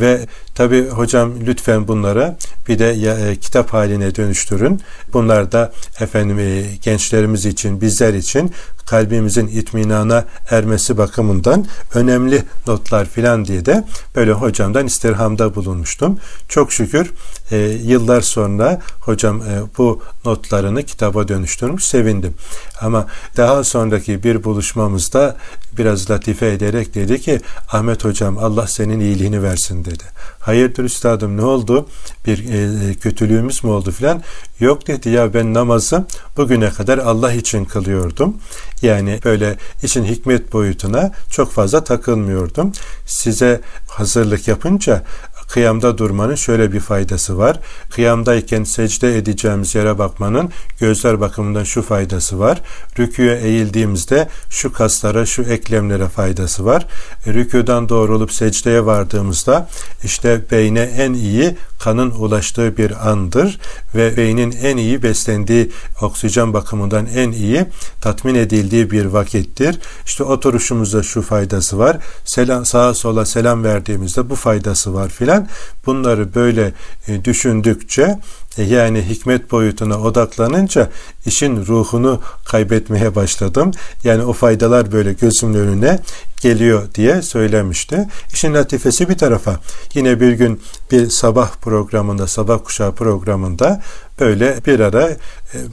Ve 0.00 0.26
tabi 0.54 0.88
hocam 0.88 1.32
lütfen 1.46 1.88
bunlara 1.88 2.36
bir 2.68 2.78
de 2.78 2.90
e, 2.90 3.36
kitap 3.36 3.72
haline 3.72 4.14
dönüştürün. 4.14 4.80
Bunlar 5.12 5.52
da 5.52 5.72
efendim 6.00 6.38
e, 6.38 6.62
gençlerimiz 6.82 7.46
için, 7.46 7.80
bizler 7.80 8.14
için 8.14 8.52
kalbimizin 8.90 9.46
itminana 9.46 10.24
ermesi 10.50 10.98
bakımından 10.98 11.66
önemli 11.94 12.42
notlar 12.66 13.06
filan 13.06 13.44
diye 13.44 13.66
de 13.66 13.84
böyle 14.16 14.32
hocamdan 14.32 14.86
istirhamda 14.86 15.54
bulunmuştum. 15.54 16.18
Çok 16.48 16.72
şükür 16.72 17.12
e, 17.50 17.56
yıllar 17.58 18.20
sonra 18.20 18.80
hocam 19.00 19.42
e, 19.42 19.78
bu 19.78 20.02
notlarını 20.24 20.82
kitaba 20.82 21.28
dönüştürmüş 21.28 21.84
sevindim. 21.84 22.34
Ama 22.80 23.06
daha 23.36 23.64
sonraki 23.64 24.22
bir 24.22 24.44
buluşmamızda 24.44 25.36
biraz 25.78 26.10
latife 26.10 26.46
ederek 26.46 26.94
dedi 26.94 27.20
ki 27.20 27.40
Ahmet 27.72 28.04
hocam 28.04 28.38
Allah 28.38 28.66
senin 28.66 29.00
iyiliğini 29.00 29.42
versin 29.42 29.84
dedi. 29.84 30.04
Hayırdır 30.40 30.84
üstadım 30.84 31.36
ne 31.36 31.42
oldu? 31.42 31.88
Bir 32.26 32.38
e, 32.48 32.94
kötülüğümüz 32.94 33.64
mü 33.64 33.70
oldu 33.70 33.90
filan? 33.90 34.22
Yok 34.60 34.86
dedi 34.86 35.08
ya 35.08 35.34
ben 35.34 35.54
namazı 35.54 36.04
bugüne 36.36 36.70
kadar 36.70 36.98
Allah 36.98 37.32
için 37.32 37.64
kılıyordum. 37.64 38.36
Yani 38.82 39.20
böyle 39.24 39.56
için 39.82 40.04
hikmet 40.04 40.52
boyutuna 40.52 41.12
çok 41.30 41.52
fazla 41.52 41.84
takılmıyordum. 41.84 42.72
Size 43.06 43.60
hazırlık 43.88 44.48
yapınca 44.48 45.02
kıyamda 45.50 45.98
durmanın 45.98 46.34
şöyle 46.34 46.72
bir 46.72 46.80
faydası 46.80 47.38
var. 47.38 47.60
Kıyamdayken 47.90 48.64
secde 48.64 49.18
edeceğimiz 49.18 49.74
yere 49.74 49.98
bakmanın 49.98 50.50
gözler 50.80 51.20
bakımından 51.20 51.64
şu 51.64 51.82
faydası 51.82 52.38
var. 52.38 52.60
Rüküye 52.98 53.36
eğildiğimizde 53.36 54.28
şu 54.50 54.72
kaslara, 54.72 55.26
şu 55.26 55.42
eklemlere 55.42 56.08
faydası 56.08 56.64
var. 56.64 56.86
Rüküden 57.26 57.88
doğrulup 57.88 58.32
secdeye 58.32 58.86
vardığımızda 58.86 59.68
işte 60.04 60.40
beyne 60.50 60.80
en 60.80 61.12
iyi 61.12 61.56
kanın 61.80 62.10
ulaştığı 62.10 62.76
bir 62.76 63.10
andır 63.10 63.58
ve 63.94 64.16
beynin 64.16 64.52
en 64.62 64.76
iyi 64.76 65.02
beslendiği 65.02 65.70
oksijen 66.02 66.52
bakımından 66.52 67.06
en 67.06 67.32
iyi 67.32 67.66
tatmin 68.00 68.34
edildiği 68.34 68.90
bir 68.90 69.04
vakittir. 69.04 69.78
İşte 70.06 70.24
oturuşumuzda 70.24 71.02
şu 71.02 71.22
faydası 71.22 71.78
var. 71.78 71.98
Selam 72.24 72.66
sağa 72.66 72.94
sola 72.94 73.26
selam 73.26 73.64
verdiğimizde 73.64 74.30
bu 74.30 74.34
faydası 74.34 74.94
var 74.94 75.08
filan. 75.08 75.48
Bunları 75.86 76.34
böyle 76.34 76.72
e, 77.08 77.24
düşündükçe 77.24 78.18
yani 78.56 79.02
hikmet 79.02 79.50
boyutuna 79.50 80.00
odaklanınca 80.00 80.90
işin 81.26 81.66
ruhunu 81.66 82.20
kaybetmeye 82.44 83.14
başladım. 83.14 83.70
Yani 84.04 84.24
o 84.24 84.32
faydalar 84.32 84.92
böyle 84.92 85.12
gözümün 85.12 85.54
önüne 85.54 85.98
geliyor 86.40 86.94
diye 86.94 87.22
söylemişti. 87.22 88.08
İşin 88.32 88.54
latifesi 88.54 89.08
bir 89.08 89.18
tarafa. 89.18 89.60
Yine 89.94 90.20
bir 90.20 90.32
gün 90.32 90.60
bir 90.90 91.10
sabah 91.10 91.50
programında, 91.62 92.26
sabah 92.26 92.58
kuşağı 92.64 92.94
programında 92.94 93.82
böyle 94.20 94.56
bir 94.66 94.80
ara 94.80 95.10
e, 95.10 95.16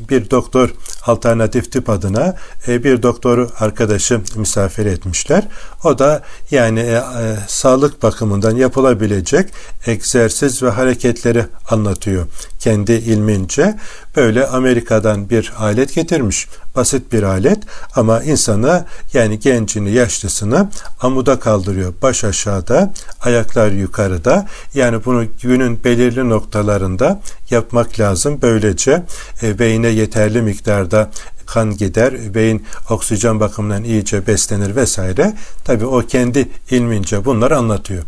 bir 0.10 0.29
doktor 0.29 0.74
alternatif 1.06 1.72
tıp 1.72 1.89
adına 1.89 2.36
e, 2.67 2.84
bir 2.84 3.03
doktoru 3.03 3.50
arkadaşı 3.60 4.22
misafir 4.36 4.86
etmişler. 4.86 5.48
O 5.84 6.00
da 6.00 6.24
yani 6.51 6.79
e, 6.79 7.01
sağlık 7.48 8.03
bakımından 8.03 8.56
yapılabilecek 8.56 9.50
egzersiz 9.88 10.63
ve 10.63 10.70
hareketleri 10.70 11.46
anlatıyor 11.70 12.25
kendi 12.60 12.91
ilmince. 12.91 13.77
Böyle 14.15 14.48
Amerika'dan 14.48 15.29
bir 15.29 15.53
alet 15.60 15.96
getirmiş. 15.96 16.48
Basit 16.77 17.12
bir 17.12 17.24
alet 17.24 17.60
ama 17.96 18.24
insana 18.24 18.86
yani 19.13 19.39
gencini, 19.39 19.91
yaşlısını 19.91 20.69
amuda 21.01 21.39
kaldırıyor. 21.39 21.93
Baş 22.01 22.24
aşağıda, 22.24 22.93
ayaklar 23.22 23.72
yukarıda. 23.72 24.48
Yani 24.74 25.05
bunu 25.05 25.25
günün 25.41 25.84
belirli 25.84 26.29
noktalarında 26.29 27.22
yapmak 27.50 28.00
lazım. 28.00 28.39
Böylece 28.41 29.03
e, 29.43 29.60
beyine 29.60 29.88
yeterli 29.88 30.41
miktarda 30.41 31.12
kan 31.46 31.77
gider, 31.77 32.34
beyin 32.34 32.65
oksijen 32.89 33.39
bakımından 33.39 33.84
iyice 33.84 34.27
beslenir 34.27 34.75
vesaire. 34.75 35.34
Tabi 35.65 35.86
o 35.86 36.00
kendi 36.00 36.50
ilmince 36.72 37.25
bunları 37.25 37.57
anlatıyor. 37.57 38.03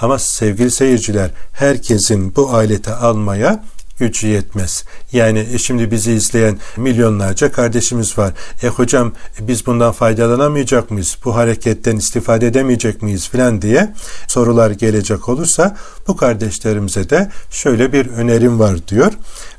Ama 0.00 0.18
sevgili 0.18 0.70
seyirciler 0.70 1.30
herkesin 1.52 2.36
bu 2.36 2.54
aleti 2.54 2.90
almaya 2.90 3.64
gücü 4.00 4.26
yetmez. 4.26 4.84
Yani 5.12 5.46
e, 5.52 5.58
şimdi 5.58 5.90
bizi 5.90 6.12
izleyen 6.12 6.58
milyonlarca 6.76 7.52
kardeşimiz 7.52 8.18
var. 8.18 8.32
E 8.62 8.68
hocam 8.68 9.12
biz 9.40 9.66
bundan 9.66 9.92
faydalanamayacak 9.92 10.90
mıyız? 10.90 11.16
Bu 11.24 11.36
hareketten 11.36 11.96
istifade 11.96 12.46
edemeyecek 12.46 13.02
miyiz 13.02 13.28
filan 13.28 13.62
diye 13.62 13.94
sorular 14.26 14.70
gelecek 14.70 15.28
olursa 15.28 15.76
bu 16.08 16.16
kardeşlerimize 16.16 17.10
de 17.10 17.30
şöyle 17.50 17.92
bir 17.92 18.06
önerim 18.06 18.58
var 18.58 18.88
diyor 18.88 19.12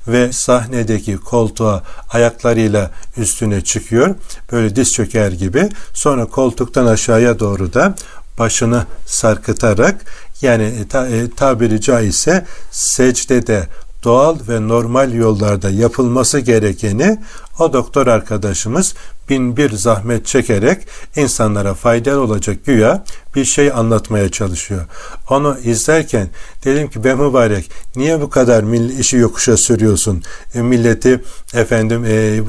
ve 0.08 0.32
sahnedeki 0.32 1.18
koltuğa 1.18 1.84
ayaklarıyla 2.10 2.92
üstüne 3.18 3.62
çıkıyor. 3.62 4.16
Böyle 4.52 4.76
diz 4.76 4.92
çöker 4.92 5.32
gibi. 5.32 5.70
Sonra 5.94 6.26
koltuktan 6.26 6.86
aşağıya 6.86 7.40
doğru 7.40 7.74
da 7.74 7.96
başını 8.40 8.86
sarkıtarak 9.06 9.96
yani 10.42 10.74
e, 10.94 11.30
tabiri 11.36 11.82
caizse 11.82 12.46
secdede 12.72 13.68
doğal 14.04 14.38
ve 14.48 14.68
normal 14.68 15.14
yollarda 15.14 15.70
yapılması 15.70 16.40
gerekeni 16.40 17.20
O 17.62 17.74
doktor 17.74 18.08
arkadaşımız 18.08 18.94
bin 19.30 19.58
bir 19.58 19.72
zahmet 19.72 20.26
çekerek 20.26 20.88
insanlara 21.16 21.74
faydalı 21.74 22.22
olacak 22.22 22.66
güya 22.66 23.04
bir 23.36 23.46
şey 23.46 23.72
anlatmaya 23.72 24.30
çalışıyor. 24.30 24.86
Onu 25.30 25.58
izlerken 25.64 26.30
dedim 26.66 26.90
ki 26.90 27.04
be 27.04 27.16
mübarek 27.16 27.72
niye 27.96 28.22
bu 28.22 28.30
kadar 28.30 28.64
işi 29.00 29.18
yokuşa 29.18 29.58
sürüyorsun? 29.58 30.24
E, 30.56 30.62
milleti 30.62 31.24
efendim 31.54 32.06
e, 32.06 32.42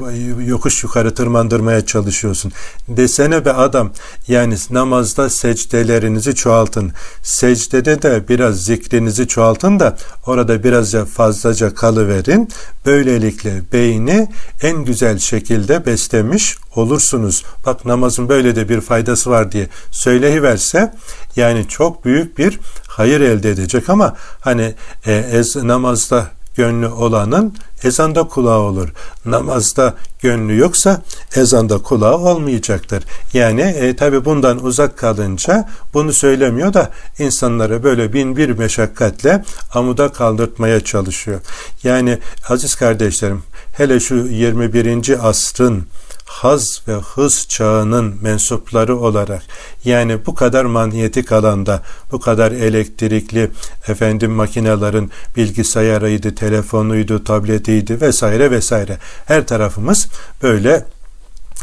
yokuş 0.46 0.82
yukarı 0.82 1.14
tırmandırmaya 1.14 1.86
çalışıyorsun. 1.86 2.52
Desene 2.88 3.44
be 3.44 3.52
adam 3.52 3.92
yani 4.28 4.56
namazda 4.70 5.30
secdelerinizi 5.30 6.34
çoğaltın. 6.34 6.92
Secdede 7.22 8.02
de 8.02 8.28
biraz 8.28 8.64
zikrinizi 8.64 9.28
çoğaltın 9.28 9.80
da 9.80 9.96
orada 10.26 10.64
biraz 10.64 10.94
fazlaca 10.94 11.74
kalıverin. 11.74 12.48
Böylelikle 12.86 13.62
beyni 13.72 14.28
en 14.62 14.84
güzel 14.84 15.01
şekilde 15.18 15.86
beslemiş 15.86 16.56
olursunuz. 16.76 17.44
Bak 17.66 17.84
namazın 17.84 18.28
böyle 18.28 18.56
de 18.56 18.68
bir 18.68 18.80
faydası 18.80 19.30
var 19.30 19.52
diye 19.52 19.68
söyleyiverse 19.90 20.94
yani 21.36 21.68
çok 21.68 22.04
büyük 22.04 22.38
bir 22.38 22.60
hayır 22.88 23.20
elde 23.20 23.50
edecek 23.50 23.90
ama 23.90 24.16
hani 24.40 24.74
e, 25.06 25.12
ez, 25.14 25.56
namazda 25.56 26.26
gönlü 26.56 26.88
olanın 26.88 27.54
ezanda 27.84 28.24
kulağı 28.24 28.58
olur. 28.58 28.88
Namazda 29.24 29.94
gönlü 30.20 30.58
yoksa 30.58 31.02
ezanda 31.36 31.78
kulağı 31.78 32.16
olmayacaktır. 32.16 33.04
Yani 33.32 33.60
e, 33.60 33.96
tabi 33.96 34.24
bundan 34.24 34.64
uzak 34.64 34.98
kalınca 34.98 35.68
bunu 35.94 36.12
söylemiyor 36.12 36.74
da 36.74 36.90
insanlara 37.18 37.82
böyle 37.82 38.12
bin 38.12 38.36
bir 38.36 38.50
meşakkatle 38.50 39.44
amuda 39.74 40.08
kaldırtmaya 40.12 40.80
çalışıyor. 40.80 41.40
Yani 41.84 42.18
aziz 42.48 42.74
kardeşlerim 42.74 43.42
hele 43.72 44.00
şu 44.00 44.14
21. 44.14 45.28
asrın 45.28 45.86
haz 46.24 46.82
ve 46.88 46.92
hız 46.92 47.46
çağının 47.48 48.18
mensupları 48.22 48.98
olarak 48.98 49.42
yani 49.84 50.26
bu 50.26 50.34
kadar 50.34 50.64
manyetik 50.64 51.32
alanda 51.32 51.82
bu 52.12 52.20
kadar 52.20 52.52
elektrikli 52.52 53.50
efendim 53.88 54.30
makinelerin 54.30 55.10
bilgisayarıydı, 55.36 56.34
telefonuydu, 56.34 57.24
tabletiydi 57.24 58.00
vesaire 58.00 58.50
vesaire. 58.50 58.98
Her 59.26 59.46
tarafımız 59.46 60.08
böyle 60.42 60.84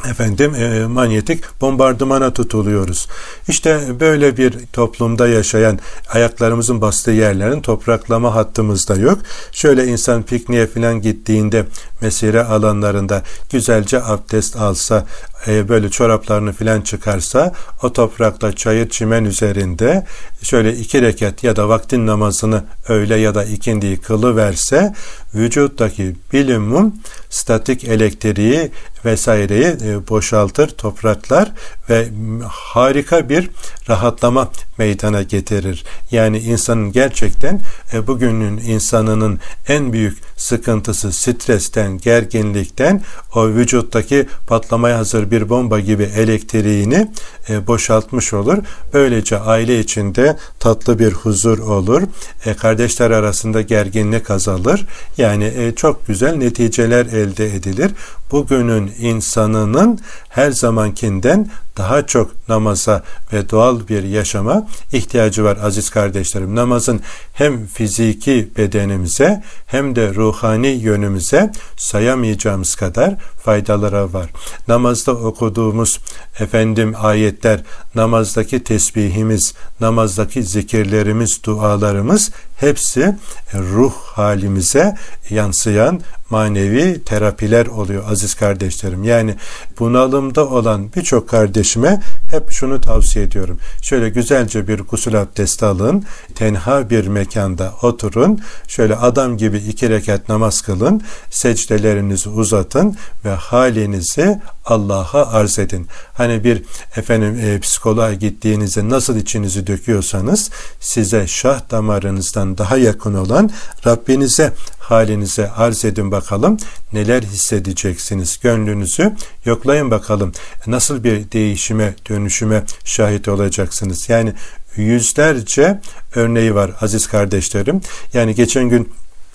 efendim 0.10 0.56
e, 0.56 0.86
manyetik 0.86 1.62
bombardımana 1.62 2.34
tutuluyoruz. 2.34 3.08
İşte 3.48 4.00
böyle 4.00 4.38
bir 4.38 4.53
toplumda 4.74 5.27
yaşayan 5.27 5.79
ayaklarımızın 6.10 6.82
bastığı 6.82 7.12
yerlerin 7.12 7.62
topraklama 7.62 8.36
hattımızda 8.36 8.96
yok. 8.96 9.20
Şöyle 9.51 9.88
insan 9.88 10.24
pikniğe 10.24 10.68
falan 10.68 11.01
gittiğinde 11.01 11.65
mesire 12.01 12.44
alanlarında 12.44 13.24
güzelce 13.51 14.03
abdest 14.03 14.56
alsa, 14.56 15.06
e, 15.48 15.69
böyle 15.69 15.89
çoraplarını 15.89 16.53
filan 16.53 16.81
çıkarsa 16.81 17.53
o 17.84 17.93
toprakta 17.93 18.51
çayır 18.51 18.89
çimen 18.89 19.25
üzerinde 19.25 20.05
şöyle 20.41 20.75
iki 20.75 21.01
rekat 21.01 21.43
ya 21.43 21.55
da 21.55 21.69
vaktin 21.69 22.08
namazını 22.08 22.63
öğle 22.88 23.15
ya 23.15 23.36
da 23.36 23.43
ikindiyi 23.43 23.98
kılı 23.98 24.36
verse 24.36 24.93
vücuttaki 25.36 26.15
bilimum 26.34 26.96
statik 27.29 27.84
elektriği 27.84 28.72
vesaireyi 29.05 29.65
e, 29.65 30.08
boşaltır 30.10 30.67
topraklar 30.67 31.51
ve 31.89 32.08
harika 32.48 33.29
bir 33.29 33.50
rahatlama 33.89 34.51
meydana 34.77 35.22
getirir. 35.24 35.84
Yani 36.12 36.39
insanın 36.39 36.91
gerçekten 36.91 37.62
e, 37.93 38.08
bugünün 38.08 38.58
insanının 38.58 39.39
en 39.67 39.93
büyük 39.93 40.17
sıkıntısı 40.38 41.12
stresten, 41.12 41.98
gerginlikten 41.98 43.01
o 43.36 43.48
vücuttaki 43.48 44.27
patlamaya 44.48 44.98
hazır 44.98 45.28
bir 45.31 45.50
bomba 45.50 45.79
gibi 45.79 46.03
elektriğini 46.03 47.12
e, 47.50 47.67
boşaltmış 47.67 48.33
olur. 48.33 48.57
Böylece 48.93 49.39
aile 49.39 49.79
içinde 49.79 50.38
tatlı 50.59 51.00
bir 51.00 51.12
huzur 51.12 51.59
olur. 51.59 52.01
E, 52.45 52.53
kardeşler 52.53 53.12
arasında 53.12 53.62
gerginlik 53.62 54.31
azalır. 54.31 54.86
Yani 55.17 55.53
e, 55.57 55.75
çok 55.75 56.07
güzel 56.07 56.36
neticeler 56.36 57.05
elde 57.05 57.55
edilir. 57.55 57.91
Bugünün 58.31 58.91
insanının 59.00 60.00
her 60.29 60.51
zamankinden 60.51 61.50
daha 61.77 62.05
çok 62.07 62.50
namaza 62.50 63.03
ve 63.33 63.50
doğal 63.50 63.88
bir 63.88 64.03
yaşama 64.03 64.67
ihtiyacı 64.93 65.43
var 65.43 65.57
aziz 65.63 65.89
kardeşlerim. 65.89 66.55
Namazın 66.55 67.01
hem 67.33 67.67
fiziki 67.67 68.50
bedenimize 68.57 69.43
hem 69.65 69.95
de 69.95 70.13
ruhani 70.13 70.67
yönümüze 70.67 71.51
sayamayacağımız 71.77 72.75
kadar 72.75 73.15
faydaları 73.43 74.13
var. 74.13 74.29
Namazda 74.67 75.12
okuduğumuz 75.12 76.00
efendim 76.39 76.93
ayetler, 76.98 77.59
namazdaki 77.95 78.63
tesbihimiz, 78.63 79.53
namazdaki 79.79 80.43
zikirlerimiz, 80.43 81.43
dualarımız 81.43 82.31
hepsi 82.60 83.16
ruh 83.54 83.94
halimize 83.94 84.96
yansıyan 85.30 86.01
manevi 86.30 87.04
terapiler 87.04 87.66
oluyor 87.66 88.04
aziz 88.12 88.34
kardeşlerim. 88.34 89.04
Yani 89.04 89.36
bunalımda 89.80 90.48
olan 90.48 90.94
birçok 90.96 91.30
kardeşime 91.30 92.01
hep 92.32 92.51
şunu 92.51 92.82
tavsiye 92.82 93.25
ediyorum. 93.25 93.60
Şöyle 93.82 94.10
güzelce 94.10 94.68
bir 94.68 94.80
gusül 94.80 95.22
abdesti 95.22 95.66
alın, 95.66 96.04
tenha 96.36 96.89
bir 96.89 97.08
mekanda 97.08 97.74
oturun, 97.82 98.39
şöyle 98.68 98.96
adam 98.96 99.38
gibi 99.38 99.57
iki 99.57 99.90
rekat 99.90 100.29
namaz 100.29 100.62
kılın, 100.62 101.01
secdelerinizi 101.29 102.29
uzatın 102.29 102.98
ve 103.25 103.29
halinizi 103.29 104.42
Allah'a 104.66 105.31
arz 105.31 105.60
edin. 105.60 105.88
Hani 106.14 106.44
bir 106.44 106.64
efendim 106.96 107.40
e, 107.40 107.60
psikoloğa 107.60 108.14
gittiğinizde 108.14 108.90
nasıl 108.90 109.18
içinizi 109.18 109.68
döküyorsanız 109.68 110.50
size 110.79 111.27
şah 111.27 111.72
damarınızdan 111.72 112.49
daha 112.57 112.77
yakın 112.77 113.14
olan 113.14 113.50
Rabbinize 113.88 114.53
halinize 114.79 115.51
arz 115.51 115.85
edin 115.85 116.12
bakalım. 116.12 116.57
Neler 116.94 117.24
hissedeceksiniz? 117.24 118.40
Gönlünüzü 118.40 119.16
yoklayın 119.46 119.92
bakalım. 119.92 120.31
Nasıl 120.68 121.03
bir 121.03 121.31
değişime 121.31 121.96
dönüşüme 122.09 122.64
şahit 122.83 123.27
olacaksınız? 123.27 124.09
Yani 124.09 124.33
yüzlerce 124.75 125.81
örneği 126.16 126.55
var 126.55 126.72
aziz 126.81 127.07
kardeşlerim. 127.07 127.81
Yani 128.14 128.35
geçen 128.35 128.70
gün 128.70 128.90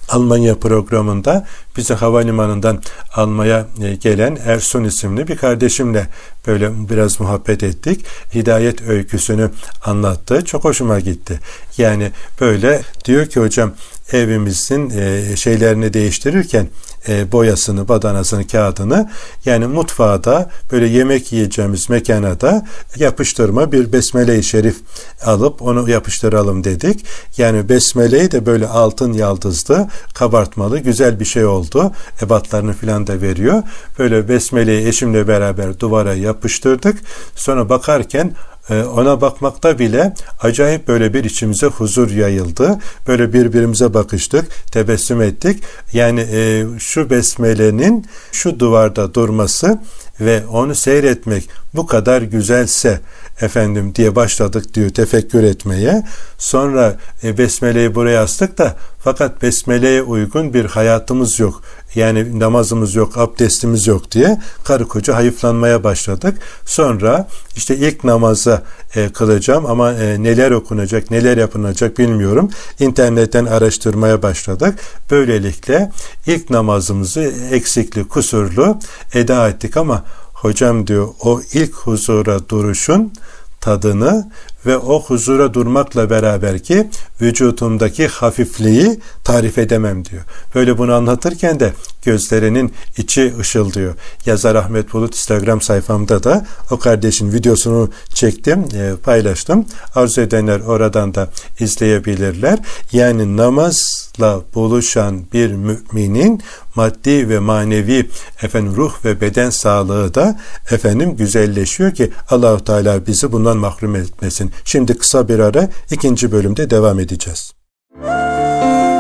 Almanya 0.09 0.59
programında 0.59 1.47
bizi 1.77 1.95
havalimanından 1.95 2.83
almaya 3.15 3.67
e, 3.83 3.95
gelen 3.95 4.39
Ersun 4.45 4.85
isimli 4.85 5.29
bir 5.29 5.37
kardeşimle 5.37 6.09
böyle 6.47 6.89
biraz 6.89 7.21
muhabbet 7.21 7.63
ettik. 7.63 8.05
Hidayet 8.35 8.83
öyküsünü 8.83 9.51
anlattı. 9.85 10.45
Çok 10.45 10.65
hoşuma 10.65 11.01
gitti. 11.01 11.41
Yani 11.79 12.11
böyle 12.41 12.83
diyor 13.05 13.27
ki 13.27 13.41
hocam 13.41 13.73
evimizin 14.13 14.91
e, 14.91 15.37
şeylerini 15.37 15.95
değiştirirken 15.95 16.69
e, 17.09 17.33
boyasını, 17.33 17.89
badanasını, 17.89 18.47
kağıdını 18.47 19.11
yani 19.45 19.67
mutfağa 19.67 20.25
da 20.25 20.51
böyle 20.73 20.87
yemek 20.87 21.33
yiyeceğimiz 21.33 21.91
mekana 21.91 22.41
da 22.41 22.67
yapıştırma 22.97 23.73
bir 23.73 23.93
besmele-i 23.93 24.43
şerif 24.43 24.77
alıp 25.25 25.63
onu 25.63 25.91
yapıştıralım 25.91 26.65
dedik. 26.65 27.07
Yani 27.39 27.69
besmeleyi 27.69 28.31
de 28.31 28.47
böyle 28.47 28.67
altın 28.67 29.13
yaldızlı, 29.13 29.89
kabartmalı 30.15 30.79
güzel 30.79 31.21
bir 31.21 31.25
şey 31.25 31.45
oldu. 31.45 31.93
Ebatlarını 32.23 32.73
filan 32.73 33.07
da 33.07 33.21
veriyor. 33.21 33.63
Böyle 33.99 34.29
besmeleyi 34.29 34.87
eşimle 34.89 35.29
beraber 35.29 35.81
duvara 35.81 36.15
yapıştırdık. 36.15 36.99
Sonra 37.37 37.69
bakarken 37.69 38.33
ona 38.71 39.21
bakmakta 39.21 39.79
bile 39.79 40.15
acayip 40.41 40.89
böyle 40.89 41.15
bir 41.15 41.25
içimize 41.25 41.67
huzur 41.67 42.11
yayıldı. 42.11 42.79
Böyle 43.09 43.33
birbirimize 43.33 43.95
bakıştık, 43.95 44.73
tebessüm 44.73 45.23
ettik. 45.23 45.63
Yani 45.93 46.27
e, 46.33 46.65
şu 46.79 47.11
besmelenin 47.11 48.07
şu 48.33 48.61
duvarda 48.61 49.15
durması 49.15 49.79
ve 50.21 50.47
onu 50.47 50.75
seyretmek 50.75 51.49
bu 51.75 51.87
kadar 51.87 52.23
güzelse 52.23 53.01
efendim 53.41 53.95
diye 53.95 54.17
başladık 54.17 54.75
diyor 54.75 54.91
tefekkür 54.91 55.43
etmeye. 55.43 56.05
Sonra 56.39 56.97
e, 57.25 57.39
besmeleyi 57.39 57.95
buraya 57.95 58.23
astık 58.23 58.59
da 58.59 58.77
fakat 59.05 59.43
besmeleye 59.43 60.03
uygun 60.03 60.55
bir 60.55 60.65
hayatımız 60.65 61.41
yok. 61.41 61.63
Yani 61.95 62.41
namazımız 62.41 62.95
yok, 62.95 63.19
abdestimiz 63.19 63.87
yok 63.87 64.13
diye 64.13 64.41
karı 64.65 64.89
koca 64.89 65.15
hayıflanmaya 65.15 65.85
başladık. 65.85 66.39
Sonra 66.65 67.29
işte 67.57 67.77
ilk 67.77 68.05
namaza 68.05 68.63
e, 68.97 69.09
kılacağım 69.09 69.67
ama 69.67 69.93
e, 69.93 70.23
neler 70.23 70.51
okunacak, 70.51 71.11
neler 71.11 71.37
yapılacak 71.37 71.99
bilmiyorum. 71.99 72.51
İnternetten 72.81 73.47
araştırmaya 73.47 74.23
başladık. 74.23 74.79
Böylelikle 75.11 75.93
ilk 76.27 76.51
namazımızı 76.51 77.33
eksikli, 77.51 78.09
kusurlu 78.09 78.79
eda 79.15 79.49
ettik 79.49 79.77
ama 79.77 80.05
hocam 80.33 80.87
diyor 80.87 81.09
o 81.21 81.41
ilk 81.53 81.75
huzura 81.75 82.49
duruşun 82.49 83.13
tadını 83.61 84.31
ve 84.67 84.77
o 84.77 85.03
huzura 85.03 85.55
durmakla 85.55 86.11
beraber 86.11 86.59
ki 86.59 86.91
vücutumdaki 87.21 88.07
hafifliği 88.07 89.01
tarif 89.25 89.59
edemem 89.59 90.05
diyor. 90.05 90.23
Böyle 90.55 90.79
bunu 90.79 90.95
anlatırken 90.95 91.61
de 91.61 91.73
gözlerinin 92.05 92.73
içi 92.99 93.35
ışıldıyor. 93.41 93.95
Yazar 94.27 94.55
Ahmet 94.55 94.93
Bulut 94.93 95.15
Instagram 95.15 95.61
sayfamda 95.61 96.23
da 96.23 96.47
o 96.71 96.79
kardeşin 96.79 97.33
videosunu 97.33 97.91
çektim, 98.15 98.65
e, 98.75 98.93
paylaştım. 99.03 99.67
Arzu 99.95 100.21
edenler 100.21 100.61
oradan 100.61 101.15
da 101.15 101.29
izleyebilirler. 101.61 102.59
Yani 102.93 103.37
namazla 103.37 104.41
buluşan 104.55 105.23
bir 105.33 105.53
müminin 105.53 106.43
maddi 106.75 107.29
ve 107.29 107.39
manevi 107.39 108.11
efendim 108.43 108.77
ruh 108.77 109.05
ve 109.05 109.21
beden 109.21 109.51
sağlığı 109.51 110.15
da 110.15 110.41
efendim 110.71 111.17
güzelleşiyor 111.17 111.95
ki 111.95 112.13
Allahu 112.31 112.65
Teala 112.65 113.07
bizi 113.07 113.33
bundan 113.33 113.57
mahrum 113.57 113.97
etmesin. 113.97 114.53
Şimdi 114.65 114.99
kısa 114.99 115.29
bir 115.29 115.39
ara 115.39 115.69
ikinci 115.91 116.33
bölümde 116.33 116.71
devam 116.71 117.01
edeceğiz. 117.01 117.53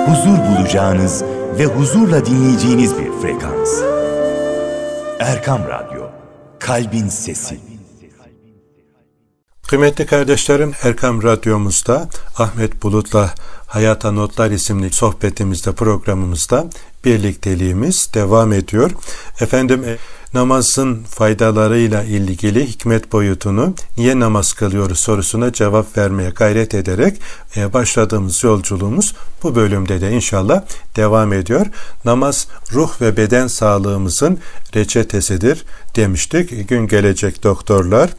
Huzur 0.07 0.38
bulacağınız 0.38 1.25
ve 1.59 1.67
huzurla 1.67 2.27
dinleyeceğiniz 2.27 2.99
bir 2.99 3.11
frekans. 3.23 3.71
Erkam 5.21 5.61
Radyo, 5.69 6.03
Kalbin 6.59 7.09
Sesi. 7.09 7.61
Kıymetli 9.69 10.07
kardeşlerim 10.07 10.73
Erkam 10.83 11.23
Radyomuzda 11.23 12.09
Ahmet 12.38 12.83
Bulut'la 12.83 13.35
Hayata 13.67 14.12
Notlar 14.12 14.51
isimli 14.51 14.90
sohbetimizde 14.90 15.73
programımızda 15.73 16.67
birlikteliğimiz 17.05 18.11
devam 18.14 18.53
ediyor. 18.53 18.90
Efendim 19.40 19.85
e, 19.85 19.97
namazın 20.35 21.03
faydalarıyla 21.03 22.03
ilgili 22.03 22.66
hikmet 22.66 23.12
boyutunu 23.12 23.75
niye 23.97 24.20
namaz 24.20 24.53
kılıyoruz 24.53 25.01
sorusuna 25.01 25.53
cevap 25.53 25.99
vermeye 25.99 26.31
gayret 26.31 26.75
ederek 26.75 27.20
e, 27.57 27.73
başladığımız 27.73 28.44
yolculuğumuz 28.44 29.14
bu 29.42 29.55
bölümde 29.55 30.01
de 30.01 30.12
inşallah 30.12 30.62
devam 30.97 31.33
ediyor. 31.33 31.66
Namaz 32.05 32.49
ruh 32.73 33.01
ve 33.01 33.16
beden 33.16 33.47
sağlığımızın 33.47 34.38
reçetesidir 34.75 35.64
demiştik. 35.97 36.68
Gün 36.68 36.87
gelecek 36.87 37.42
doktorlar 37.42 38.11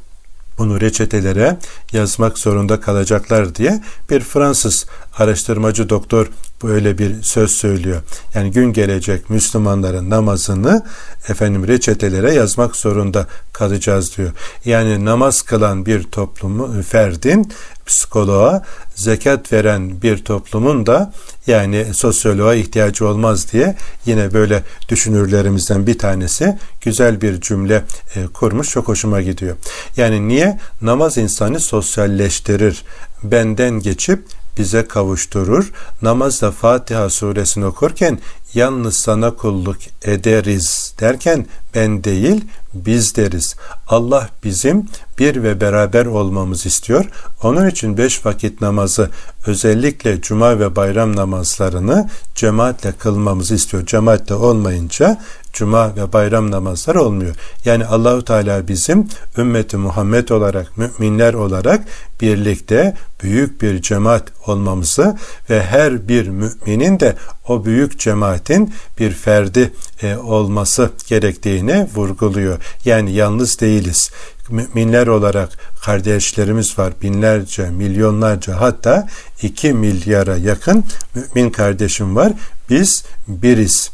bunu 0.57 0.81
reçetelere 0.81 1.57
yazmak 1.95 2.37
zorunda 2.37 2.79
kalacaklar 2.79 3.55
diye 3.55 3.81
bir 4.09 4.19
Fransız 4.19 4.85
araştırmacı 5.17 5.89
doktor 5.89 6.27
böyle 6.63 6.97
bir 6.97 7.23
söz 7.23 7.51
söylüyor. 7.51 8.01
Yani 8.33 8.51
gün 8.51 8.73
gelecek 8.73 9.29
Müslümanların 9.29 10.09
namazını 10.09 10.85
efendim 11.29 11.67
reçetelere 11.67 12.33
yazmak 12.33 12.75
zorunda 12.75 13.27
kalacağız 13.53 14.17
diyor. 14.17 14.31
Yani 14.65 15.05
namaz 15.05 15.41
kılan 15.41 15.85
bir 15.85 16.03
toplumu 16.03 16.81
ferdin 16.81 17.51
psikoloğa 17.85 18.63
zekat 18.95 19.53
veren 19.53 20.01
bir 20.01 20.17
toplumun 20.17 20.85
da 20.85 21.13
yani 21.47 21.85
sosyoloğa 21.93 22.55
ihtiyacı 22.55 23.07
olmaz 23.07 23.51
diye 23.53 23.75
yine 24.05 24.33
böyle 24.33 24.63
düşünürlerimizden 24.89 25.87
bir 25.87 25.97
tanesi 25.97 26.57
güzel 26.81 27.21
bir 27.21 27.41
cümle 27.41 27.83
e, 28.15 28.27
kurmuş 28.27 28.69
çok 28.69 28.87
hoşuma 28.87 29.21
gidiyor. 29.21 29.55
Yani 29.97 30.27
niye 30.27 30.59
namaz 30.81 31.17
insanı 31.17 31.59
sosyalleştirir 31.85 32.83
benden 33.23 33.79
geçip 33.79 34.25
bize 34.57 34.87
kavuşturur. 34.87 35.71
Namazda 36.01 36.51
Fatiha 36.51 37.09
suresini 37.09 37.65
okurken 37.65 38.19
yalnız 38.53 38.95
sana 38.95 39.31
kulluk 39.31 39.77
ederiz 40.03 40.93
derken 40.99 41.45
ben 41.75 42.03
değil 42.03 42.45
biz 42.73 43.15
deriz. 43.15 43.55
Allah 43.87 44.29
bizim 44.43 44.85
bir 45.19 45.43
ve 45.43 45.61
beraber 45.61 46.05
olmamız 46.05 46.65
istiyor. 46.65 47.05
Onun 47.43 47.69
için 47.69 47.97
beş 47.97 48.25
vakit 48.25 48.61
namazı 48.61 49.09
özellikle 49.45 50.21
cuma 50.21 50.59
ve 50.59 50.75
bayram 50.75 51.15
namazlarını 51.15 52.09
cemaatle 52.35 52.91
kılmamızı 52.91 53.55
istiyor. 53.55 53.85
Cemaatle 53.85 54.35
olmayınca 54.35 55.21
cuma 55.55 55.95
ve 55.95 56.13
bayram 56.13 56.51
namazları 56.51 57.01
olmuyor. 57.01 57.35
Yani 57.65 57.85
Allahu 57.85 58.25
Teala 58.25 58.67
bizim 58.67 59.07
ümmeti 59.37 59.77
Muhammed 59.77 60.29
olarak, 60.29 60.77
müminler 60.77 61.33
olarak 61.33 61.83
birlikte 62.21 62.95
büyük 63.23 63.61
bir 63.61 63.81
cemaat 63.81 64.23
olmamızı 64.47 65.17
ve 65.49 65.63
her 65.63 66.07
bir 66.07 66.27
müminin 66.27 66.99
de 66.99 67.15
o 67.47 67.65
büyük 67.65 67.99
cemaatin 67.99 68.73
bir 68.99 69.11
ferdi 69.11 69.71
e, 70.01 70.17
olması 70.17 70.91
gerektiğini 71.07 71.87
vurguluyor. 71.95 72.59
Yani 72.85 73.11
yalnız 73.11 73.59
değiliz. 73.59 74.11
Müminler 74.49 75.07
olarak 75.07 75.49
kardeşlerimiz 75.81 76.79
var. 76.79 76.93
Binlerce, 77.01 77.69
milyonlarca 77.69 78.61
hatta 78.61 79.07
iki 79.41 79.73
milyara 79.73 80.37
yakın 80.37 80.85
mümin 81.15 81.49
kardeşim 81.49 82.15
var. 82.15 82.33
Biz 82.69 83.03
biriz 83.27 83.91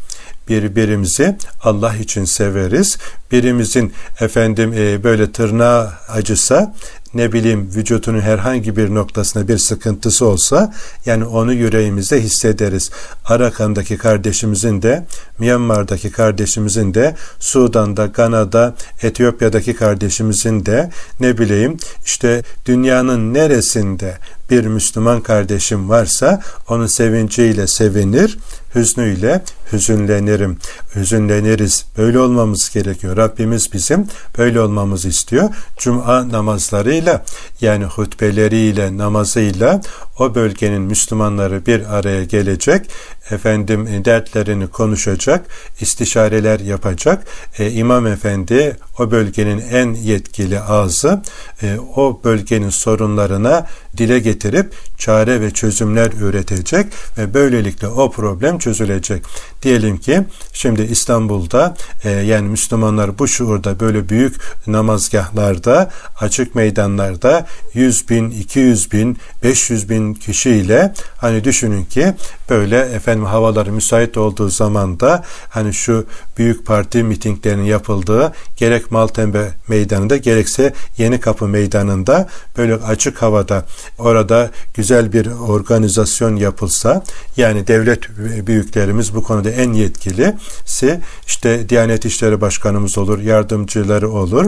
birbirimizi 0.52 1.38
Allah 1.64 1.96
için 1.96 2.26
severiz. 2.26 2.98
Birimizin 3.32 3.94
efendim 4.20 4.74
e, 4.74 5.04
böyle 5.04 5.32
tırnağı 5.32 5.92
acısa 6.10 6.74
ne 7.14 7.34
bileyim 7.34 7.70
vücudunun 7.76 8.22
herhangi 8.22 8.76
bir 8.78 8.96
noktasına 8.96 9.48
bir 9.48 9.58
sıkıntısı 9.58 10.26
olsa 10.26 10.74
yani 11.06 11.26
onu 11.26 11.54
yüreğimizde 11.54 12.22
hissederiz. 12.22 12.92
Arakan'daki 13.26 13.98
kardeşimizin 13.98 14.82
de 14.82 15.06
Myanmar'daki 15.40 16.12
kardeşimizin 16.12 16.94
de 16.94 17.16
Sudan'da, 17.40 18.06
Gana'da, 18.06 18.76
Etiyopya'daki 19.02 19.74
kardeşimizin 19.74 20.66
de 20.66 20.90
ne 21.20 21.38
bileyim 21.38 21.78
işte 22.06 22.44
dünyanın 22.66 23.34
neresinde 23.34 24.18
bir 24.52 24.66
Müslüman 24.66 25.22
kardeşim 25.22 25.90
varsa 25.90 26.42
onun 26.70 26.88
sevinciyle 26.88 27.68
sevinir, 27.68 28.38
hüznüyle 28.76 29.42
hüzünlenirim, 29.74 30.58
hüzünleniriz. 30.96 31.86
Böyle 31.98 32.20
olmamız 32.20 32.70
gerekiyor. 32.74 33.18
Rabbimiz 33.18 33.74
bizim 33.74 34.08
böyle 34.38 34.62
olmamızı 34.62 35.08
istiyor. 35.10 35.50
Cuma 35.78 36.30
namazlarıyla 36.30 37.26
yani 37.62 37.86
hutbeleriyle, 37.86 38.98
namazıyla 38.98 39.82
o 40.22 40.36
bölgenin 40.36 40.82
Müslümanları 40.82 41.66
bir 41.66 41.98
araya 41.98 42.24
gelecek, 42.24 42.90
efendim 43.32 44.06
dertlerini 44.06 44.68
konuşacak, 44.68 45.46
istişareler 45.80 46.60
yapacak. 46.60 47.28
E, 47.60 47.72
İmam 47.72 48.08
Efendi 48.08 48.78
o 49.00 49.12
bölgenin 49.12 49.64
en 49.72 49.94
yetkili 49.94 50.60
ağzı 50.60 51.22
e, 51.64 51.78
o 51.96 52.22
bölgenin 52.24 52.70
sorunlarına 52.70 53.68
dile 53.98 54.20
getirip 54.20 54.74
çare 54.98 55.42
ve 55.42 55.52
çözümler 55.52 56.12
üretecek 56.22 56.86
ve 57.18 57.34
böylelikle 57.34 57.88
o 57.88 58.12
problem 58.12 58.58
çözülecek. 58.58 59.24
Diyelim 59.62 59.98
ki 59.98 60.24
şimdi 60.54 60.82
İstanbul'da 60.82 61.76
e, 62.04 62.10
yani 62.10 62.48
Müslümanlar 62.48 63.20
bu 63.20 63.28
şuurda 63.28 63.80
böyle 63.80 64.10
büyük 64.10 64.36
namazgahlarda, 64.68 65.92
açık 66.20 66.56
meydanlarda 66.56 67.48
100 67.74 68.10
bin, 68.10 68.32
200 68.32 68.92
bin, 68.92 69.18
500 69.44 69.90
bin 69.90 70.14
kişiyle 70.14 70.94
hani 71.18 71.44
düşünün 71.44 71.86
ki 71.86 72.14
böyle 72.50 72.80
efendim 72.80 73.26
havaları 73.26 73.72
müsait 73.72 74.18
olduğu 74.18 74.50
zaman 74.50 75.00
da 75.00 75.24
hani 75.50 75.74
şu 75.74 76.06
büyük 76.42 76.66
parti 76.66 77.04
mitinglerinin 77.04 77.64
yapıldığı 77.64 78.34
gerek 78.58 78.92
Maltepe 78.92 79.52
meydanında 79.68 80.18
gerekse 80.18 80.74
Yeni 80.98 81.20
Kapı 81.20 81.48
meydanında 81.48 82.28
böyle 82.58 82.76
açık 82.76 83.22
havada 83.22 83.66
orada 84.00 84.52
güzel 84.74 85.14
bir 85.14 85.28
organizasyon 85.28 86.36
yapılsa 86.36 87.04
yani 87.38 87.68
devlet 87.68 88.10
büyüklerimiz 88.48 89.16
bu 89.16 89.24
konuda 89.24 89.50
en 89.50 89.74
yetkilisi 89.74 91.00
işte 91.28 91.70
Diyanet 91.70 92.06
İşleri 92.06 92.42
Başkanımız 92.42 92.98
olur, 92.98 93.20
yardımcıları 93.20 94.10
olur. 94.10 94.46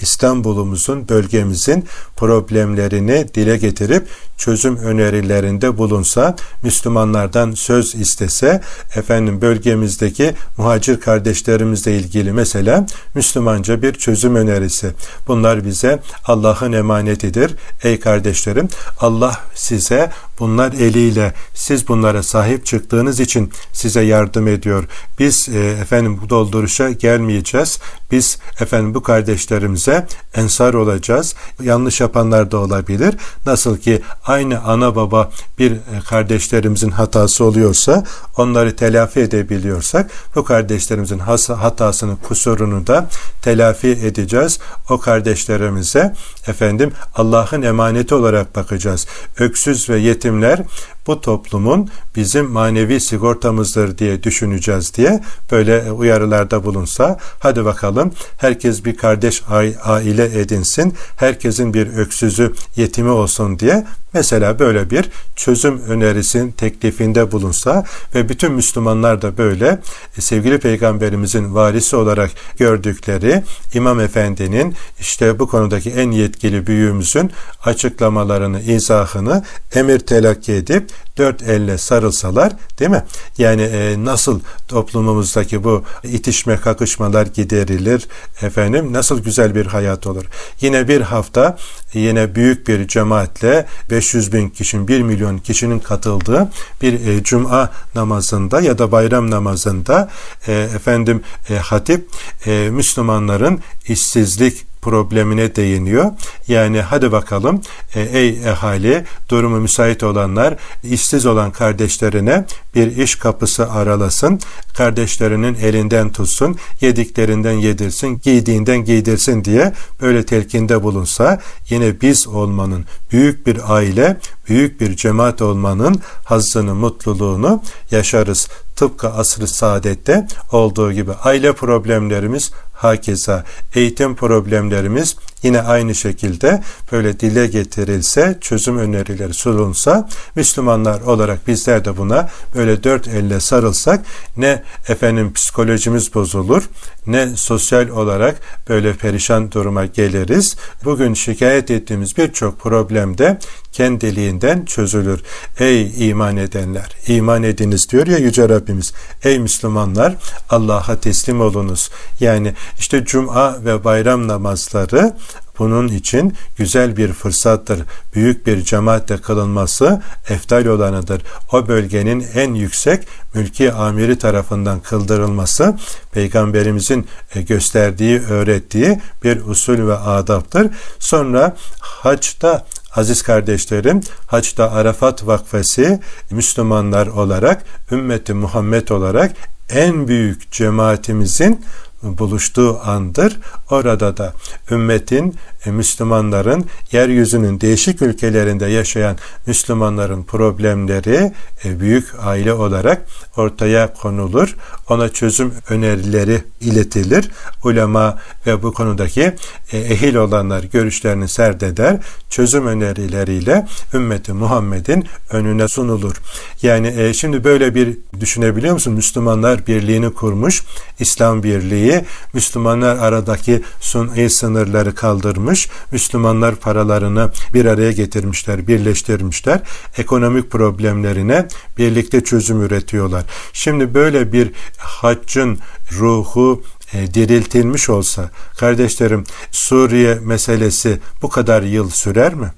İstanbul'umuzun, 0.00 1.08
bölgemizin 1.08 1.84
problemlerini 2.16 3.26
dile 3.34 3.56
getirip 3.56 4.08
çözüm 4.38 4.76
önerilerinde 4.76 5.78
bulunsa, 5.78 6.36
Müslümanlardan 6.62 7.52
söz 7.52 7.94
istese, 7.94 8.60
efendim 8.96 9.40
bölgemizdeki 9.40 10.34
muhacir 10.56 11.00
kardeşlerimizle 11.34 11.96
ilgili 11.96 12.32
mesela 12.32 12.86
Müslümanca 13.14 13.82
bir 13.82 13.92
çözüm 13.92 14.36
önerisi. 14.36 14.92
Bunlar 15.28 15.64
bize 15.64 16.02
Allah'ın 16.24 16.72
emanetidir. 16.72 17.54
Ey 17.82 18.00
kardeşlerim, 18.00 18.68
Allah 19.00 19.40
size 19.54 20.10
bunlar 20.38 20.72
eliyle 20.72 21.34
siz 21.54 21.88
bunlara 21.88 22.22
sahip 22.22 22.66
çıktığınız 22.66 23.20
için 23.20 23.52
size 23.72 24.00
yardım 24.00 24.48
ediyor. 24.48 24.84
Biz 25.18 25.48
e, 25.48 25.58
efendim 25.58 26.18
bu 26.22 26.30
dolduruşa 26.30 26.90
gelmeyeceğiz. 26.90 27.78
Biz 28.10 28.38
efendim 28.60 28.94
bu 28.94 29.02
kardeşlerimize 29.02 30.06
ensar 30.34 30.74
olacağız. 30.74 31.34
Yanlış 31.62 32.00
yapanlar 32.00 32.50
da 32.50 32.58
olabilir. 32.58 33.14
Nasıl 33.46 33.76
ki 33.76 34.02
aynı 34.26 34.60
ana 34.62 34.96
baba 34.96 35.30
bir 35.58 35.72
e, 35.72 35.78
kardeşlerimizin 36.08 36.90
hatası 36.90 37.44
oluyorsa 37.44 38.04
onları 38.36 38.76
telafi 38.76 39.20
edebiliyorsak 39.20 40.10
bu 40.34 40.44
kardeşlerimizin 40.44 41.18
hatasını 41.18 42.16
kusurunu 42.16 42.86
da 42.86 43.08
telafi 43.42 43.88
edeceğiz. 43.88 44.58
O 44.90 44.98
kardeşlerimize 44.98 46.14
efendim 46.46 46.92
Allah'ın 47.14 47.62
emaneti 47.62 48.14
olarak 48.14 48.56
bakacağız. 48.56 49.06
Öksüz 49.38 49.90
ve 49.90 49.98
yetimler 50.24 50.58
bu 51.06 51.20
toplumun 51.20 51.88
bizim 52.16 52.50
manevi 52.50 53.00
sigortamızdır 53.00 53.98
diye 53.98 54.22
düşüneceğiz 54.22 54.94
diye 54.94 55.20
böyle 55.52 55.92
uyarılarda 55.92 56.64
bulunsa 56.64 57.18
hadi 57.38 57.64
bakalım 57.64 58.12
herkes 58.38 58.84
bir 58.84 58.96
kardeş 58.96 59.42
aile 59.84 60.40
edinsin 60.40 60.94
herkesin 61.16 61.74
bir 61.74 61.86
öksüzü 61.86 62.52
yetimi 62.76 63.10
olsun 63.10 63.58
diye 63.58 63.84
mesela 64.14 64.58
böyle 64.58 64.90
bir 64.90 65.10
çözüm 65.36 65.82
önerisin 65.88 66.50
teklifinde 66.50 67.32
bulunsa 67.32 67.84
ve 68.14 68.28
bütün 68.28 68.52
Müslümanlar 68.52 69.22
da 69.22 69.38
böyle 69.38 69.80
e, 70.18 70.20
sevgili 70.20 70.58
peygamberimizin 70.58 71.54
varisi 71.54 71.96
olarak 71.96 72.30
gördükleri 72.58 73.42
İmam 73.74 74.00
Efendi'nin 74.00 74.74
işte 75.00 75.38
bu 75.38 75.46
konudaki 75.46 75.90
en 75.90 76.10
yetkili 76.10 76.66
büyüğümüzün 76.66 77.30
açıklamalarını, 77.64 78.60
izahını 78.60 79.44
emir 79.74 79.98
telakki 79.98 80.52
edip 80.52 80.90
dört 81.18 81.42
elle 81.42 81.78
sarılsalar 81.78 82.52
değil 82.78 82.90
mi? 82.90 83.04
Yani 83.38 83.62
e, 83.62 84.04
nasıl 84.04 84.40
toplumumuzdaki 84.68 85.64
bu 85.64 85.84
itişme 86.04 86.56
kakışmalar 86.56 87.26
giderilir 87.26 88.08
efendim 88.42 88.92
nasıl 88.92 89.22
güzel 89.22 89.54
bir 89.54 89.66
hayat 89.66 90.06
olur. 90.06 90.24
Yine 90.60 90.88
bir 90.88 91.00
hafta 91.00 91.56
yine 91.94 92.34
büyük 92.34 92.68
bir 92.68 92.88
cemaatle 92.88 93.66
500 93.90 94.32
bin 94.32 94.48
kişinin 94.48 94.88
1 94.88 95.02
milyon 95.02 95.38
kişinin 95.38 95.78
katıldığı 95.78 96.50
bir 96.82 97.06
e, 97.06 97.22
cuma 97.22 97.70
namazında 97.94 98.60
ya 98.60 98.78
da 98.78 98.92
bayram 98.92 99.30
namazında 99.30 100.10
e, 100.46 100.52
efendim 100.52 101.22
e, 101.50 101.56
hatip 101.56 102.08
e, 102.46 102.70
Müslümanların 102.70 103.60
işsizlik 103.88 104.73
problemine 104.84 105.56
değiniyor. 105.56 106.12
Yani 106.48 106.80
hadi 106.80 107.12
bakalım 107.12 107.60
e, 107.94 108.00
ey 108.00 108.28
ehali 108.28 109.04
durumu 109.28 109.60
müsait 109.60 110.02
olanlar 110.02 110.56
işsiz 110.82 111.26
olan 111.26 111.50
kardeşlerine 111.50 112.44
bir 112.74 112.96
iş 112.96 113.14
kapısı 113.14 113.72
aralasın. 113.72 114.40
Kardeşlerinin 114.76 115.54
elinden 115.54 116.12
tutsun, 116.12 116.56
yediklerinden 116.80 117.52
yedirsin, 117.52 118.20
giydiğinden 118.24 118.84
giydirsin 118.84 119.44
diye 119.44 119.72
böyle 120.00 120.26
telkinde 120.26 120.82
bulunsa 120.82 121.40
yine 121.70 122.00
biz 122.00 122.28
olmanın 122.28 122.84
büyük 123.12 123.46
bir 123.46 123.74
aile, 123.74 124.16
büyük 124.48 124.80
bir 124.80 124.96
cemaat 124.96 125.42
olmanın 125.42 126.00
hazzını, 126.24 126.74
mutluluğunu 126.74 127.62
yaşarız. 127.90 128.48
Tıpkı 128.76 129.08
asr-ı 129.08 129.48
saadette 129.48 130.26
olduğu 130.52 130.92
gibi 130.92 131.12
aile 131.12 131.52
problemlerimiz 131.52 132.52
hakeza 132.74 133.44
eğitim 133.74 134.16
problemlerimiz 134.16 135.16
yine 135.44 135.60
aynı 135.60 135.94
şekilde 135.94 136.62
böyle 136.92 137.20
dile 137.20 137.46
getirilse, 137.46 138.38
çözüm 138.40 138.78
önerileri 138.78 139.34
sunulsa, 139.34 140.08
Müslümanlar 140.34 141.00
olarak 141.00 141.48
bizler 141.48 141.84
de 141.84 141.96
buna 141.96 142.28
böyle 142.54 142.84
dört 142.84 143.08
elle 143.08 143.40
sarılsak 143.40 144.00
ne 144.36 144.62
efendim 144.88 145.32
psikolojimiz 145.32 146.14
bozulur, 146.14 146.68
ne 147.06 147.36
sosyal 147.36 147.88
olarak 147.88 148.36
böyle 148.68 148.92
perişan 148.92 149.52
duruma 149.52 149.86
geliriz. 149.86 150.56
Bugün 150.84 151.14
şikayet 151.14 151.70
ettiğimiz 151.70 152.16
birçok 152.16 152.60
problemde 152.60 153.38
kendiliğinden 153.72 154.64
çözülür. 154.64 155.20
Ey 155.58 156.08
iman 156.08 156.36
edenler, 156.36 156.90
iman 157.06 157.42
ediniz 157.42 157.88
diyor 157.90 158.06
ya 158.06 158.18
Yüce 158.18 158.48
Rabbimiz. 158.48 158.92
Ey 159.24 159.38
Müslümanlar, 159.38 160.16
Allah'a 160.50 161.00
teslim 161.00 161.40
olunuz. 161.40 161.90
Yani 162.20 162.54
işte 162.78 163.04
cuma 163.04 163.64
ve 163.64 163.84
bayram 163.84 164.28
namazları 164.28 165.12
bunun 165.58 165.88
için 165.88 166.34
güzel 166.56 166.96
bir 166.96 167.12
fırsattır. 167.12 167.82
Büyük 168.14 168.46
bir 168.46 168.64
cemaatle 168.64 169.16
kılınması 169.16 170.02
eftal 170.28 170.66
olanıdır. 170.66 171.22
O 171.52 171.68
bölgenin 171.68 172.26
en 172.34 172.54
yüksek 172.54 173.06
mülki 173.34 173.72
amiri 173.72 174.18
tarafından 174.18 174.80
kıldırılması 174.80 175.76
peygamberimizin 176.12 177.06
e, 177.34 177.42
gösterdiği, 177.42 178.20
öğrettiği 178.20 179.00
bir 179.24 179.40
usul 179.46 179.88
ve 179.88 179.96
adaptır. 179.96 180.70
Sonra 180.98 181.56
haçta 181.80 182.64
Aziz 182.96 183.22
kardeşlerim, 183.22 184.00
Haçta 184.26 184.70
Arafat 184.70 185.26
Vakfesi 185.26 186.00
Müslümanlar 186.30 187.06
olarak, 187.06 187.62
ümmeti 187.92 188.34
Muhammed 188.34 188.88
olarak 188.88 189.32
en 189.68 190.08
büyük 190.08 190.52
cemaatimizin 190.52 191.64
buluştuğu 192.04 192.80
andır. 192.84 193.36
Orada 193.70 194.16
da 194.16 194.32
ümmetin, 194.70 195.36
Müslümanların, 195.70 196.66
yeryüzünün 196.92 197.60
değişik 197.60 198.02
ülkelerinde 198.02 198.66
yaşayan 198.66 199.16
Müslümanların 199.46 200.22
problemleri 200.22 201.32
e, 201.64 201.80
büyük 201.80 202.06
aile 202.22 202.52
olarak 202.52 203.06
ortaya 203.36 203.92
konulur. 203.94 204.56
Ona 204.88 205.08
çözüm 205.08 205.52
önerileri 205.68 206.42
iletilir. 206.60 207.30
Ulema 207.64 208.18
ve 208.46 208.62
bu 208.62 208.72
konudaki 208.72 209.34
e, 209.72 209.78
ehil 209.78 210.14
olanlar 210.14 210.62
görüşlerini 210.62 211.28
serdeder. 211.28 211.96
Çözüm 212.30 212.66
önerileriyle 212.66 213.66
ümmeti 213.94 214.32
Muhammed'in 214.32 215.04
önüne 215.30 215.68
sunulur. 215.68 216.14
Yani 216.62 217.14
şimdi 217.14 217.44
böyle 217.44 217.74
bir 217.74 217.96
düşünebiliyor 218.20 218.74
musun? 218.74 218.92
Müslümanlar 218.92 219.66
birliğini 219.66 220.10
kurmuş. 220.10 220.62
İslam 220.98 221.42
birliği 221.42 222.04
Müslümanlar 222.32 222.96
aradaki 222.96 223.62
suni 223.80 224.30
sınırları 224.30 224.94
kaldırmış. 224.94 225.53
Müslümanlar 225.92 226.54
paralarını 226.54 227.30
bir 227.54 227.64
araya 227.64 227.92
getirmişler, 227.92 228.66
birleştirmişler. 228.66 229.60
Ekonomik 229.98 230.50
problemlerine 230.50 231.48
birlikte 231.78 232.24
çözüm 232.24 232.62
üretiyorlar. 232.62 233.24
Şimdi 233.52 233.94
böyle 233.94 234.32
bir 234.32 234.52
haccın 234.78 235.58
ruhu 235.92 236.62
e, 236.92 237.14
diriltilmiş 237.14 237.90
olsa 237.90 238.30
kardeşlerim 238.58 239.24
Suriye 239.50 240.14
meselesi 240.14 240.98
bu 241.22 241.28
kadar 241.28 241.62
yıl 241.62 241.90
sürer 241.90 242.34
mi? 242.34 242.50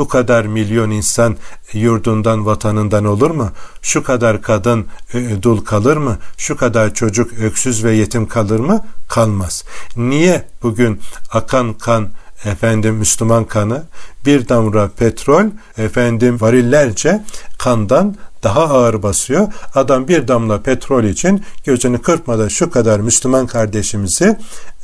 bu 0.00 0.08
kadar 0.08 0.44
milyon 0.44 0.90
insan 0.90 1.36
yurdundan, 1.72 2.46
vatanından 2.46 3.04
olur 3.04 3.30
mu? 3.30 3.50
Şu 3.82 4.02
kadar 4.02 4.42
kadın 4.42 4.86
e, 5.14 5.42
dul 5.42 5.64
kalır 5.64 5.96
mı? 5.96 6.18
Şu 6.36 6.56
kadar 6.56 6.94
çocuk 6.94 7.32
öksüz 7.32 7.84
ve 7.84 7.92
yetim 7.92 8.28
kalır 8.28 8.60
mı? 8.60 8.84
Kalmaz. 9.08 9.64
Niye 9.96 10.48
bugün 10.62 11.00
akan 11.32 11.74
kan 11.74 12.08
efendim 12.44 12.94
Müslüman 12.94 13.44
kanı 13.44 13.82
bir 14.26 14.48
damla 14.48 14.88
petrol 14.88 15.44
efendim 15.78 16.40
varillerce 16.40 17.24
kandan 17.58 18.16
daha 18.42 18.62
ağır 18.62 19.02
basıyor. 19.02 19.48
Adam 19.74 20.08
bir 20.08 20.28
damla 20.28 20.62
petrol 20.62 21.04
için 21.04 21.44
gözünü 21.64 22.02
kırpmadan 22.02 22.48
şu 22.48 22.70
kadar 22.70 23.00
Müslüman 23.00 23.46
kardeşimizi 23.46 24.36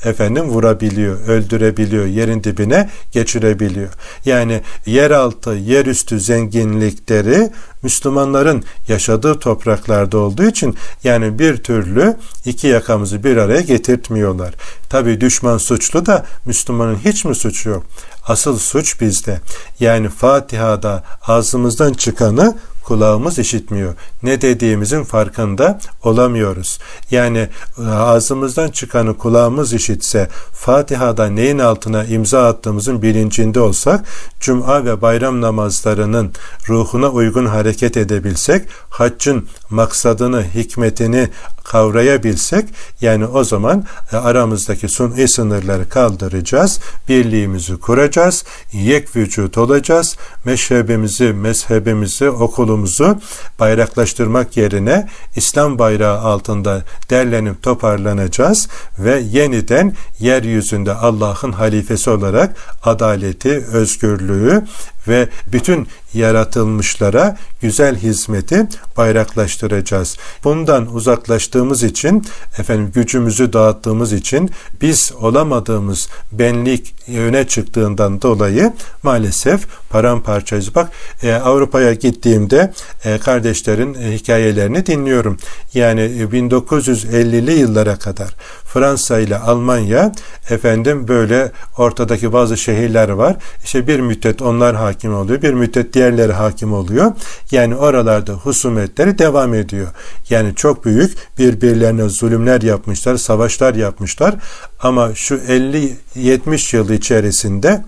efendim 0.05 0.49
vurabiliyor, 0.49 1.21
öldürebiliyor, 1.29 2.07
yerin 2.07 2.45
dibine 2.45 2.91
geçirebiliyor. 3.13 3.89
Yani 4.25 4.61
yeraltı, 4.87 5.51
yerüstü 5.51 6.21
zenginlikleri 6.21 7.51
Müslümanların 7.83 8.65
yaşadığı 8.89 9.39
topraklarda 9.39 10.19
olduğu 10.19 10.45
için 10.45 10.77
yani 11.05 11.39
bir 11.39 11.57
türlü 11.57 12.17
iki 12.45 12.67
yakamızı 12.67 13.25
bir 13.25 13.37
araya 13.37 13.61
getirtmiyorlar. 13.61 14.55
Tabi 14.91 15.21
düşman 15.21 15.59
suçlu 15.59 16.07
da 16.07 16.25
Müslümanın 16.45 16.97
hiç 17.05 17.25
mi 17.25 17.35
suçu 17.35 17.69
yok? 17.69 17.85
Asıl 18.27 18.59
suç 18.59 19.01
bizde. 19.01 19.41
Yani 19.81 20.09
Fatiha'da 20.09 21.05
ağzımızdan 21.27 21.93
çıkanı 21.93 22.55
kulağımız 22.87 23.39
işitmiyor. 23.39 23.95
Ne 24.23 24.41
dediğimizin 24.41 25.05
farkında 25.05 25.81
olamıyoruz. 26.03 26.79
Yani 27.11 27.49
e, 27.79 27.83
ağzımızdan 27.87 28.69
çıkanı 28.69 29.19
kulağımız 29.19 29.73
işitse, 29.73 30.29
Fatiha'da 30.53 31.27
neyin 31.27 31.59
altına 31.59 32.05
imza 32.05 32.47
attığımızın 32.47 33.03
bilincinde 33.03 33.61
olsak, 33.61 34.05
Cuma 34.41 34.85
ve 34.85 35.03
bayram 35.03 35.41
namazlarının 35.41 36.33
ruhuna 36.69 37.09
uygun 37.09 37.47
hareket 37.47 37.97
edebilsek, 37.97 38.69
haccın 38.91 39.49
maksadını, 39.71 40.45
hikmetini 40.55 41.29
kavrayabilsek, 41.65 42.69
yani 43.01 43.27
o 43.27 43.45
zaman 43.45 43.85
e, 44.13 44.17
aramızdaki 44.17 44.89
suni 44.89 45.29
sınırları 45.29 45.89
kaldıracağız, 45.89 46.81
birliğimizi 47.09 47.77
kuracağız, 47.77 48.45
yek 48.73 49.17
vücut 49.17 49.59
olacağız, 49.59 50.17
meşrebimizi, 50.45 51.33
mezhebimizi, 51.33 52.31
okulumuzu 52.31 52.76
yolumuzu 52.77 53.19
bayraklaştırmak 53.61 54.57
yerine 54.57 55.09
İslam 55.37 55.79
bayrağı 55.79 56.19
altında 56.19 56.83
derlenip 57.11 57.63
toparlanacağız 57.63 58.69
ve 58.99 59.21
yeniden 59.21 59.95
yeryüzünde 60.21 60.95
Allah'ın 60.95 61.53
halifesi 61.53 62.11
olarak 62.11 62.57
adaleti, 62.83 63.65
özgürlüğü 63.73 64.65
ve 65.09 65.29
bütün 65.53 65.89
yaratılmışlara 66.15 67.37
güzel 67.61 67.97
hizmeti 67.97 68.69
bayraklaştıracağız. 68.97 70.17
Bundan 70.45 70.95
uzaklaştığımız 70.95 71.83
için 71.83 72.25
efendim 72.59 72.93
gücümüzü 72.95 73.53
dağıttığımız 73.53 74.13
için 74.13 74.51
biz 74.81 75.13
olamadığımız 75.21 76.09
benlik 76.33 76.95
öne 77.09 77.47
çıktığından 77.47 78.23
dolayı 78.23 78.73
maalesef 79.03 79.67
paramparçayız. 79.91 80.75
Bak 80.75 80.91
e, 81.23 81.33
Avrupa'ya 81.33 81.93
gittiğimde 81.93 82.73
e, 83.05 83.19
kardeşlerin 83.19 83.95
e, 83.95 84.13
hikayelerini 84.13 84.87
dinliyorum. 84.87 85.39
Yani 85.75 86.01
1950'li 86.01 87.51
e, 87.51 87.55
yıllara 87.55 87.97
kadar 87.99 88.35
Fransa 88.77 89.19
ile 89.19 89.39
Almanya 89.39 90.13
efendim 90.51 91.09
böyle 91.09 91.53
ortadaki 91.79 92.33
bazı 92.33 92.57
şehirler 92.57 93.09
var. 93.09 93.37
İşte 93.65 93.87
bir 93.87 94.01
müddet 94.01 94.43
onlar 94.43 94.77
hakim 94.77 95.15
oluyor. 95.15 95.43
Bir 95.43 95.55
müddet 95.55 95.93
diğerleri 95.93 96.33
hakim 96.33 96.73
oluyor. 96.73 97.13
Yani 97.51 97.77
oralarda 97.77 98.33
husumetleri 98.33 99.19
devam 99.19 99.55
ediyor. 99.55 99.87
Yani 100.31 100.55
çok 100.55 100.85
büyük 100.85 101.39
birbirlerine 101.39 102.09
zulümler 102.09 102.63
yapmışlar, 102.63 103.17
savaşlar 103.17 103.75
yapmışlar. 103.75 104.35
Ama 104.81 105.15
şu 105.15 105.35
50-70 105.35 106.77
yıl 106.77 106.91
içerisinde 106.91 107.85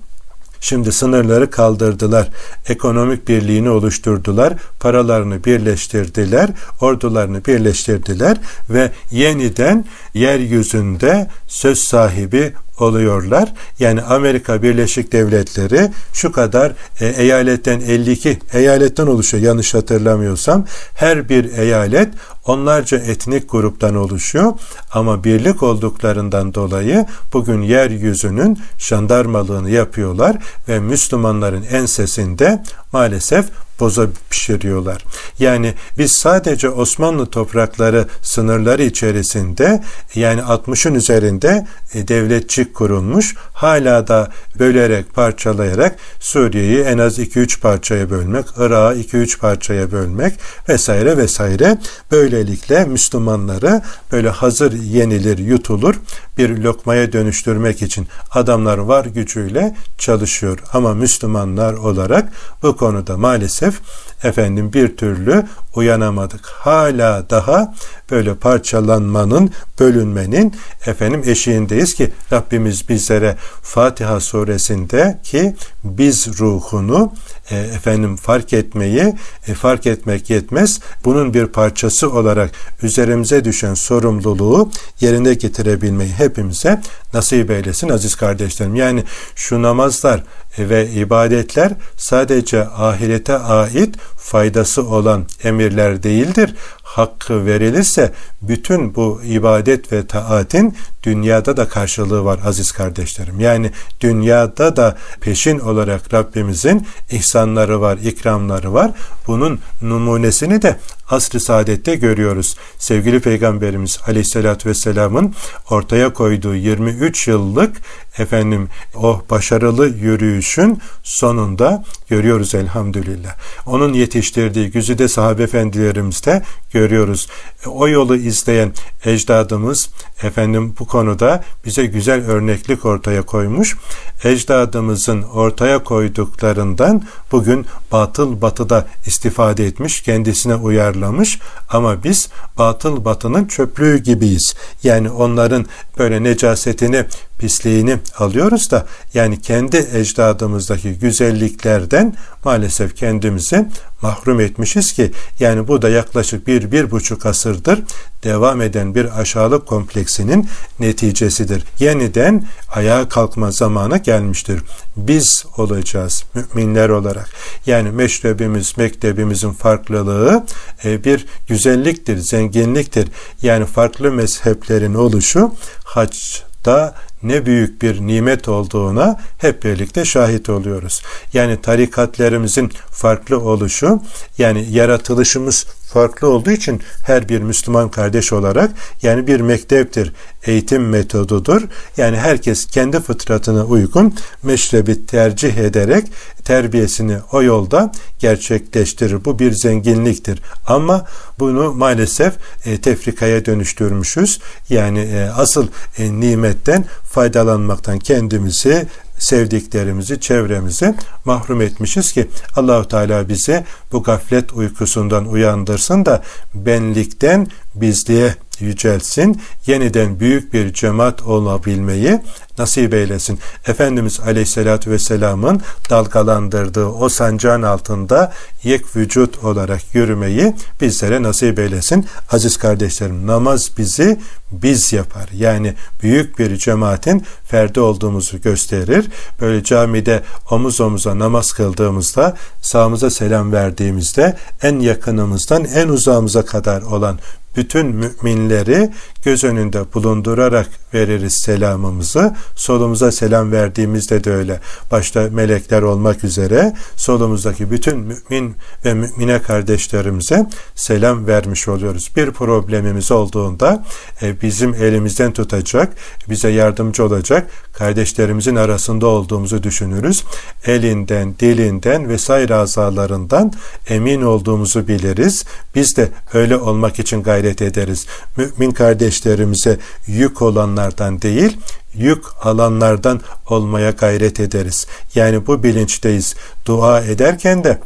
Şimdi 0.60 0.92
sınırları 0.92 1.50
kaldırdılar. 1.50 2.28
Ekonomik 2.68 3.28
birliğini 3.28 3.70
oluşturdular. 3.70 4.54
Paralarını 4.80 5.44
birleştirdiler. 5.44 6.50
Ordularını 6.80 7.44
birleştirdiler 7.44 8.38
ve 8.70 8.90
yeniden 9.10 9.84
yeryüzünde 10.14 11.26
söz 11.48 11.78
sahibi 11.78 12.52
oluyorlar. 12.82 13.52
Yani 13.78 14.02
Amerika 14.02 14.62
Birleşik 14.62 15.12
Devletleri 15.12 15.90
şu 16.12 16.32
kadar 16.32 16.72
e, 17.00 17.06
eyaletten 17.06 17.80
52 17.80 18.38
eyaletten 18.52 19.06
oluşuyor 19.06 19.42
yanlış 19.42 19.74
hatırlamıyorsam. 19.74 20.64
Her 20.94 21.28
bir 21.28 21.58
eyalet 21.58 22.08
onlarca 22.46 22.98
etnik 22.98 23.50
gruptan 23.50 23.94
oluşuyor 23.94 24.52
ama 24.92 25.24
birlik 25.24 25.62
olduklarından 25.62 26.54
dolayı 26.54 27.06
bugün 27.32 27.62
yeryüzünün 27.62 28.58
jandarmalığını 28.78 29.70
yapıyorlar 29.70 30.36
ve 30.68 30.80
Müslümanların 30.80 31.64
ensesinde 31.70 32.62
maalesef 32.92 33.46
boza 33.80 34.06
pişiriyorlar. 34.30 35.04
Yani 35.38 35.74
biz 35.98 36.12
sadece 36.12 36.70
Osmanlı 36.70 37.26
toprakları 37.26 38.06
sınırları 38.22 38.82
içerisinde 38.82 39.82
yani 40.14 40.40
60'ın 40.40 40.94
üzerinde 40.94 41.66
e, 41.94 42.08
devletçik 42.08 42.74
kurulmuş. 42.74 43.34
Hala 43.52 44.08
da 44.08 44.32
bölerek, 44.58 45.14
parçalayarak 45.14 45.96
Suriye'yi 46.20 46.78
en 46.78 46.98
az 46.98 47.18
2-3 47.18 47.60
parçaya 47.60 48.10
bölmek, 48.10 48.46
Irak'ı 48.56 48.98
2-3 49.00 49.38
parçaya 49.38 49.92
bölmek 49.92 50.34
vesaire 50.68 51.16
vesaire. 51.16 51.78
Böylelikle 52.10 52.84
Müslümanları 52.84 53.82
böyle 54.12 54.28
hazır 54.28 54.72
yenilir, 54.72 55.38
yutulur 55.38 55.94
bir 56.38 56.58
lokmaya 56.58 57.12
dönüştürmek 57.12 57.82
için 57.82 58.08
adamlar 58.30 58.78
var 58.78 59.04
gücüyle 59.04 59.76
çalışıyor. 59.98 60.58
Ama 60.72 60.94
Müslümanlar 60.94 61.74
olarak 61.74 62.32
bu 62.62 62.76
konuda 62.76 63.16
maalesef 63.16 63.80
efendim 64.22 64.72
bir 64.72 64.96
türlü 64.96 65.46
uyanamadık. 65.74 66.46
Hala 66.46 67.30
daha 67.30 67.74
böyle 68.10 68.34
parçalanmanın, 68.34 69.50
bölünmenin 69.80 70.54
efendim 70.86 71.22
eşiğindeyiz 71.26 71.94
ki 71.94 72.10
Rabbimiz 72.32 72.88
bizlere 72.88 73.36
Fatiha 73.62 74.20
suresinde 74.20 75.18
ki 75.22 75.54
biz 75.84 76.40
ruhunu 76.40 77.12
e, 77.50 77.56
efendim 77.56 78.16
fark 78.16 78.52
etmeyi 78.52 79.14
e, 79.48 79.54
fark 79.54 79.86
etmek 79.86 80.30
yetmez. 80.30 80.80
Bunun 81.04 81.34
bir 81.34 81.46
parçası 81.46 82.12
olarak 82.12 82.50
üzerimize 82.82 83.44
düşen 83.44 83.74
sorumluluğu 83.74 84.70
yerine 85.00 85.34
getirebilmeyi 85.34 86.12
hepimize 86.12 86.80
nasip 87.14 87.50
eylesin 87.50 87.88
aziz 87.88 88.14
kardeşlerim. 88.14 88.74
Yani 88.74 89.04
şu 89.34 89.62
namazlar 89.62 90.22
ve 90.58 90.90
ibadetler 90.90 91.72
sadece 91.96 92.68
ahirete 92.68 93.38
ait 93.38 93.96
faydası 94.16 94.88
olan 94.88 95.26
emirler 95.44 96.02
değildir. 96.02 96.54
Hakkı 96.88 97.46
verilirse 97.46 98.12
bütün 98.42 98.94
bu 98.94 99.20
ibadet 99.24 99.92
ve 99.92 100.06
taatin 100.06 100.76
dünyada 101.02 101.56
da 101.56 101.68
karşılığı 101.68 102.24
var 102.24 102.40
aziz 102.44 102.72
kardeşlerim. 102.72 103.40
Yani 103.40 103.70
dünyada 104.00 104.76
da 104.76 104.96
peşin 105.20 105.58
olarak 105.58 106.14
Rabbimizin 106.14 106.86
ihsanları 107.10 107.80
var, 107.80 107.98
ikramları 107.98 108.74
var. 108.74 108.90
Bunun 109.26 109.60
numunesini 109.82 110.62
de 110.62 110.76
asr-ı 111.10 111.40
saadette 111.40 111.94
görüyoruz. 111.94 112.56
Sevgili 112.78 113.20
Peygamberimiz 113.20 113.98
Aleyhisselatü 114.06 114.68
Vesselam'ın 114.68 115.34
ortaya 115.70 116.12
koyduğu 116.12 116.54
23 116.54 117.28
yıllık 117.28 117.76
efendim 118.18 118.68
o 118.94 119.22
başarılı 119.30 119.88
yürüyüşün 119.88 120.80
sonunda 121.02 121.84
görüyoruz 122.08 122.54
elhamdülillah. 122.54 123.36
Onun 123.66 123.92
yetiştirdiği 123.92 124.70
güzide 124.70 125.08
sahabe 125.08 125.42
efendilerimizde 125.42 126.42
görüyoruz. 126.72 127.28
O 127.66 127.88
yolu 127.88 128.16
izleyen 128.16 128.72
ecdadımız 129.04 129.90
efendim 130.22 130.74
bu 130.78 130.86
konuda 130.88 131.44
bize 131.64 131.86
güzel 131.86 132.26
örneklik 132.26 132.84
ortaya 132.84 133.22
koymuş. 133.22 133.76
Ecdadımızın 134.24 135.22
ortaya 135.22 135.84
koyduklarından 135.84 137.02
bugün 137.32 137.66
batıl 137.92 138.42
batıda 138.42 138.86
istifade 139.06 139.66
etmiş, 139.66 140.02
kendisine 140.02 140.54
uyarlamış 140.54 141.38
ama 141.70 142.04
biz 142.04 142.28
batıl 142.58 143.04
batının 143.04 143.44
çöplüğü 143.46 143.98
gibiyiz. 143.98 144.54
Yani 144.82 145.10
onların 145.10 145.66
böyle 145.98 146.22
necasetini, 146.22 147.04
pisliğini 147.38 147.98
alıyoruz 148.18 148.70
da 148.70 148.86
yani 149.14 149.40
kendi 149.40 149.88
ecdadımızdaki 149.94 150.92
güzelliklerden 150.92 152.14
maalesef 152.44 152.96
kendimizi 152.96 153.66
mahrum 154.02 154.40
etmişiz 154.40 154.92
ki 154.92 155.12
yani 155.40 155.68
bu 155.68 155.82
da 155.82 155.88
yaklaşık 155.88 156.46
bir, 156.46 156.72
bir 156.72 156.90
buçuk 156.90 157.26
asırdır 157.26 157.82
devam 158.24 158.62
eden 158.62 158.94
bir 158.94 159.20
aşağılık 159.20 159.66
kompleksinin 159.66 160.48
neticesidir. 160.80 161.64
Yeniden 161.78 162.46
ayağa 162.74 163.08
kalkma 163.08 163.50
zamanı 163.50 163.98
gelmiştir. 163.98 164.60
Biz 164.96 165.44
olacağız 165.56 166.24
müminler 166.34 166.88
olarak. 166.88 167.30
Yani 167.66 167.90
meşrebimiz, 167.90 168.78
mektebimizin 168.78 169.52
farklılığı 169.52 170.46
e, 170.84 171.04
bir 171.04 171.26
güzelliktir, 171.48 172.16
zenginliktir. 172.16 173.08
Yani 173.42 173.66
farklı 173.66 174.12
mezheplerin 174.12 174.94
oluşu 174.94 175.52
haçta 175.84 176.94
ne 177.22 177.46
büyük 177.46 177.82
bir 177.82 178.00
nimet 178.00 178.48
olduğuna 178.48 179.20
hep 179.38 179.64
birlikte 179.64 180.04
şahit 180.04 180.48
oluyoruz. 180.48 181.02
Yani 181.32 181.60
tarikatlerimizin 181.60 182.72
farklı 182.90 183.40
oluşu, 183.40 184.02
yani 184.38 184.66
yaratılışımız 184.70 185.66
farklı 185.88 186.28
olduğu 186.28 186.50
için 186.50 186.82
her 187.02 187.28
bir 187.28 187.40
Müslüman 187.40 187.90
kardeş 187.90 188.32
olarak 188.32 188.70
yani 189.02 189.26
bir 189.26 189.40
mekteptir, 189.40 190.12
eğitim 190.44 190.88
metodudur. 190.88 191.62
Yani 191.96 192.16
herkes 192.16 192.66
kendi 192.66 193.00
fıtratına 193.00 193.64
uygun 193.64 194.14
meşrebi 194.42 195.06
tercih 195.06 195.56
ederek 195.56 196.06
terbiyesini 196.44 197.16
o 197.32 197.42
yolda 197.42 197.92
gerçekleştirir. 198.18 199.24
Bu 199.24 199.38
bir 199.38 199.52
zenginliktir. 199.52 200.42
Ama 200.66 201.06
bunu 201.38 201.74
maalesef 201.74 202.34
e, 202.64 202.80
tefrikaya 202.80 203.44
dönüştürmüşüz. 203.44 204.40
Yani 204.68 205.00
e, 205.00 205.30
asıl 205.36 205.68
e, 205.98 206.20
nimetten 206.20 206.84
faydalanmaktan 207.04 207.98
kendimizi 207.98 208.86
sevdiklerimizi, 209.18 210.20
çevremizi 210.20 210.94
mahrum 211.24 211.60
etmişiz 211.60 212.12
ki 212.12 212.28
Allahu 212.56 212.88
Teala 212.88 213.28
bizi 213.28 213.64
bu 213.92 214.02
gaflet 214.02 214.52
uykusundan 214.52 215.26
uyandırsın 215.26 216.06
da 216.06 216.22
benlikten 216.54 217.46
bizliğe 217.80 218.34
yücelsin, 218.60 219.40
yeniden 219.66 220.20
büyük 220.20 220.52
bir 220.52 220.72
cemaat 220.72 221.22
olabilmeyi 221.22 222.20
nasip 222.58 222.94
eylesin. 222.94 223.38
Efendimiz 223.66 224.20
Aleyhisselatü 224.20 224.90
Vesselam'ın 224.90 225.60
dalgalandırdığı 225.90 226.86
o 226.86 227.08
sancağın 227.08 227.62
altında 227.62 228.32
yek 228.64 228.96
vücut 228.96 229.44
olarak 229.44 229.94
yürümeyi 229.94 230.54
bizlere 230.80 231.22
nasip 231.22 231.58
eylesin. 231.58 232.06
Aziz 232.32 232.56
kardeşlerim 232.56 233.26
namaz 233.26 233.70
bizi 233.78 234.20
biz 234.52 234.92
yapar. 234.92 235.28
Yani 235.34 235.74
büyük 236.02 236.38
bir 236.38 236.56
cemaatin 236.56 237.24
ferdi 237.44 237.80
olduğumuzu 237.80 238.40
gösterir. 238.40 239.06
Böyle 239.40 239.64
camide 239.64 240.22
omuz 240.50 240.80
omuza 240.80 241.18
namaz 241.18 241.52
kıldığımızda 241.52 242.36
sağımıza 242.62 243.10
selam 243.10 243.52
verdiğimizde 243.52 244.36
en 244.62 244.78
yakınımızdan 244.80 245.64
en 245.64 245.88
uzağımıza 245.88 246.44
kadar 246.44 246.82
olan 246.82 247.18
bütün 247.56 247.86
müminleri 247.86 248.90
göz 249.24 249.44
önünde 249.44 249.92
bulundurarak 249.94 250.68
veririz 250.94 251.34
selamımızı. 251.44 252.34
Solumuza 252.56 253.12
selam 253.12 253.52
verdiğimizde 253.52 254.24
de 254.24 254.30
öyle. 254.30 254.60
Başta 254.90 255.28
melekler 255.32 255.82
olmak 255.82 256.24
üzere 256.24 256.74
solumuzdaki 256.96 257.70
bütün 257.70 257.98
mümin 257.98 258.56
ve 258.84 258.94
mümine 258.94 259.42
kardeşlerimize 259.42 260.46
selam 260.74 261.26
vermiş 261.26 261.68
oluyoruz. 261.68 262.10
Bir 262.16 262.30
problemimiz 262.30 263.12
olduğunda 263.12 263.84
e, 264.22 264.42
bizim 264.42 264.74
elimizden 264.74 265.32
tutacak, 265.32 265.92
bize 266.28 266.48
yardımcı 266.48 267.04
olacak 267.04 267.50
kardeşlerimizin 267.72 268.56
arasında 268.56 269.06
olduğumuzu 269.06 269.62
düşünürüz. 269.62 270.24
Elinden, 270.66 271.34
dilinden 271.40 272.08
vesaire 272.08 272.54
azalarından 272.54 273.52
emin 273.88 274.22
olduğumuzu 274.22 274.88
biliriz. 274.88 275.44
Biz 275.74 275.96
de 275.96 276.08
öyle 276.34 276.56
olmak 276.56 276.98
için 276.98 277.22
gayret 277.22 277.62
ederiz. 277.62 278.06
Mümin 278.36 278.70
kardeşlerimize 278.70 279.78
yük 280.06 280.42
olanlardan 280.78 281.22
değil, 281.22 281.56
yük 281.94 282.24
alanlardan 282.42 283.20
olmaya 283.50 283.90
gayret 283.90 284.40
ederiz. 284.40 284.86
Yani 285.14 285.46
bu 285.46 285.62
bilinçteyiz. 285.62 286.34
Dua 286.66 287.00
ederken 287.00 287.64
de 287.64 287.78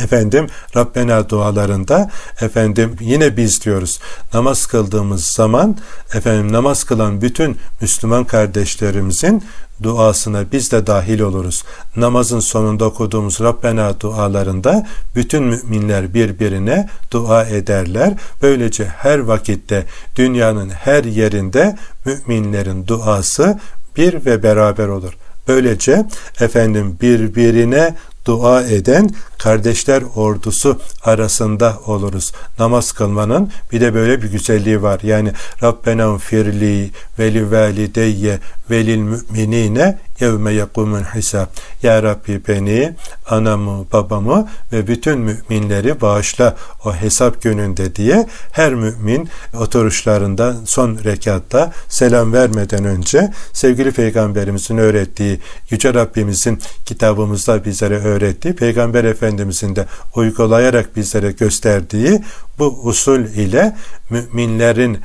Efendim 0.00 0.46
Rabbena 0.76 1.28
dualarında 1.28 2.10
efendim 2.40 2.96
yine 3.00 3.36
biz 3.36 3.64
diyoruz 3.64 4.00
namaz 4.34 4.66
kıldığımız 4.66 5.24
zaman 5.26 5.76
efendim 6.14 6.52
namaz 6.52 6.84
kılan 6.84 7.22
bütün 7.22 7.56
Müslüman 7.80 8.24
kardeşlerimizin 8.24 9.42
duasına 9.82 10.44
biz 10.52 10.72
de 10.72 10.86
dahil 10.86 11.20
oluruz. 11.20 11.64
Namazın 11.96 12.40
sonunda 12.40 12.84
okuduğumuz 12.84 13.40
Rabbena 13.40 14.00
dualarında 14.00 14.86
bütün 15.14 15.44
müminler 15.44 16.14
birbirine 16.14 16.88
dua 17.10 17.44
ederler. 17.44 18.14
Böylece 18.42 18.84
her 18.84 19.18
vakitte 19.18 19.86
dünyanın 20.16 20.70
her 20.70 21.04
yerinde 21.04 21.76
müminlerin 22.04 22.86
duası 22.86 23.58
bir 23.96 24.24
ve 24.24 24.42
beraber 24.42 24.88
olur. 24.88 25.12
Böylece 25.48 26.06
efendim 26.40 26.98
birbirine 27.00 27.94
dua 28.26 28.62
eden 28.62 29.10
kardeşler 29.38 30.02
ordusu 30.16 30.80
arasında 31.04 31.78
oluruz. 31.86 32.32
Namaz 32.58 32.92
kılmanın 32.92 33.50
bir 33.72 33.80
de 33.80 33.94
böyle 33.94 34.22
bir 34.22 34.30
güzelliği 34.30 34.82
var. 34.82 35.00
Yani 35.02 35.32
Rabbena 35.62 36.18
firli 36.18 36.90
veli 37.18 37.50
valideyye 37.50 38.38
velil 38.70 38.98
müminine 38.98 39.98
yevme 40.20 40.52
yakumun 40.52 41.02
hisab. 41.02 41.46
Ya 41.82 42.02
Rabbi 42.02 42.40
beni, 42.48 42.94
anamı, 43.28 43.86
babamı 43.92 44.48
ve 44.72 44.86
bütün 44.86 45.18
müminleri 45.18 46.00
bağışla 46.00 46.56
o 46.84 46.94
hesap 46.94 47.42
gününde 47.42 47.96
diye 47.96 48.26
her 48.52 48.74
mümin 48.74 49.28
oturuşlarında 49.58 50.56
son 50.66 50.98
rekatta 51.04 51.72
selam 51.88 52.32
vermeden 52.32 52.84
önce 52.84 53.32
sevgili 53.52 53.92
peygamberimizin 53.92 54.78
öğrettiği 54.78 55.40
Yüce 55.70 55.94
Rabbimizin 55.94 56.58
kitabımızda 56.84 57.64
bizlere 57.64 57.98
öğrettiği 57.98 58.54
Peygamber 58.54 59.04
Efendimizin 59.26 59.76
de 59.76 59.86
uygulayarak 60.16 60.96
bizlere 60.96 61.32
gösterdiği 61.32 62.22
bu 62.58 62.80
usul 62.82 63.20
ile 63.20 63.76
müminlerin 64.10 64.98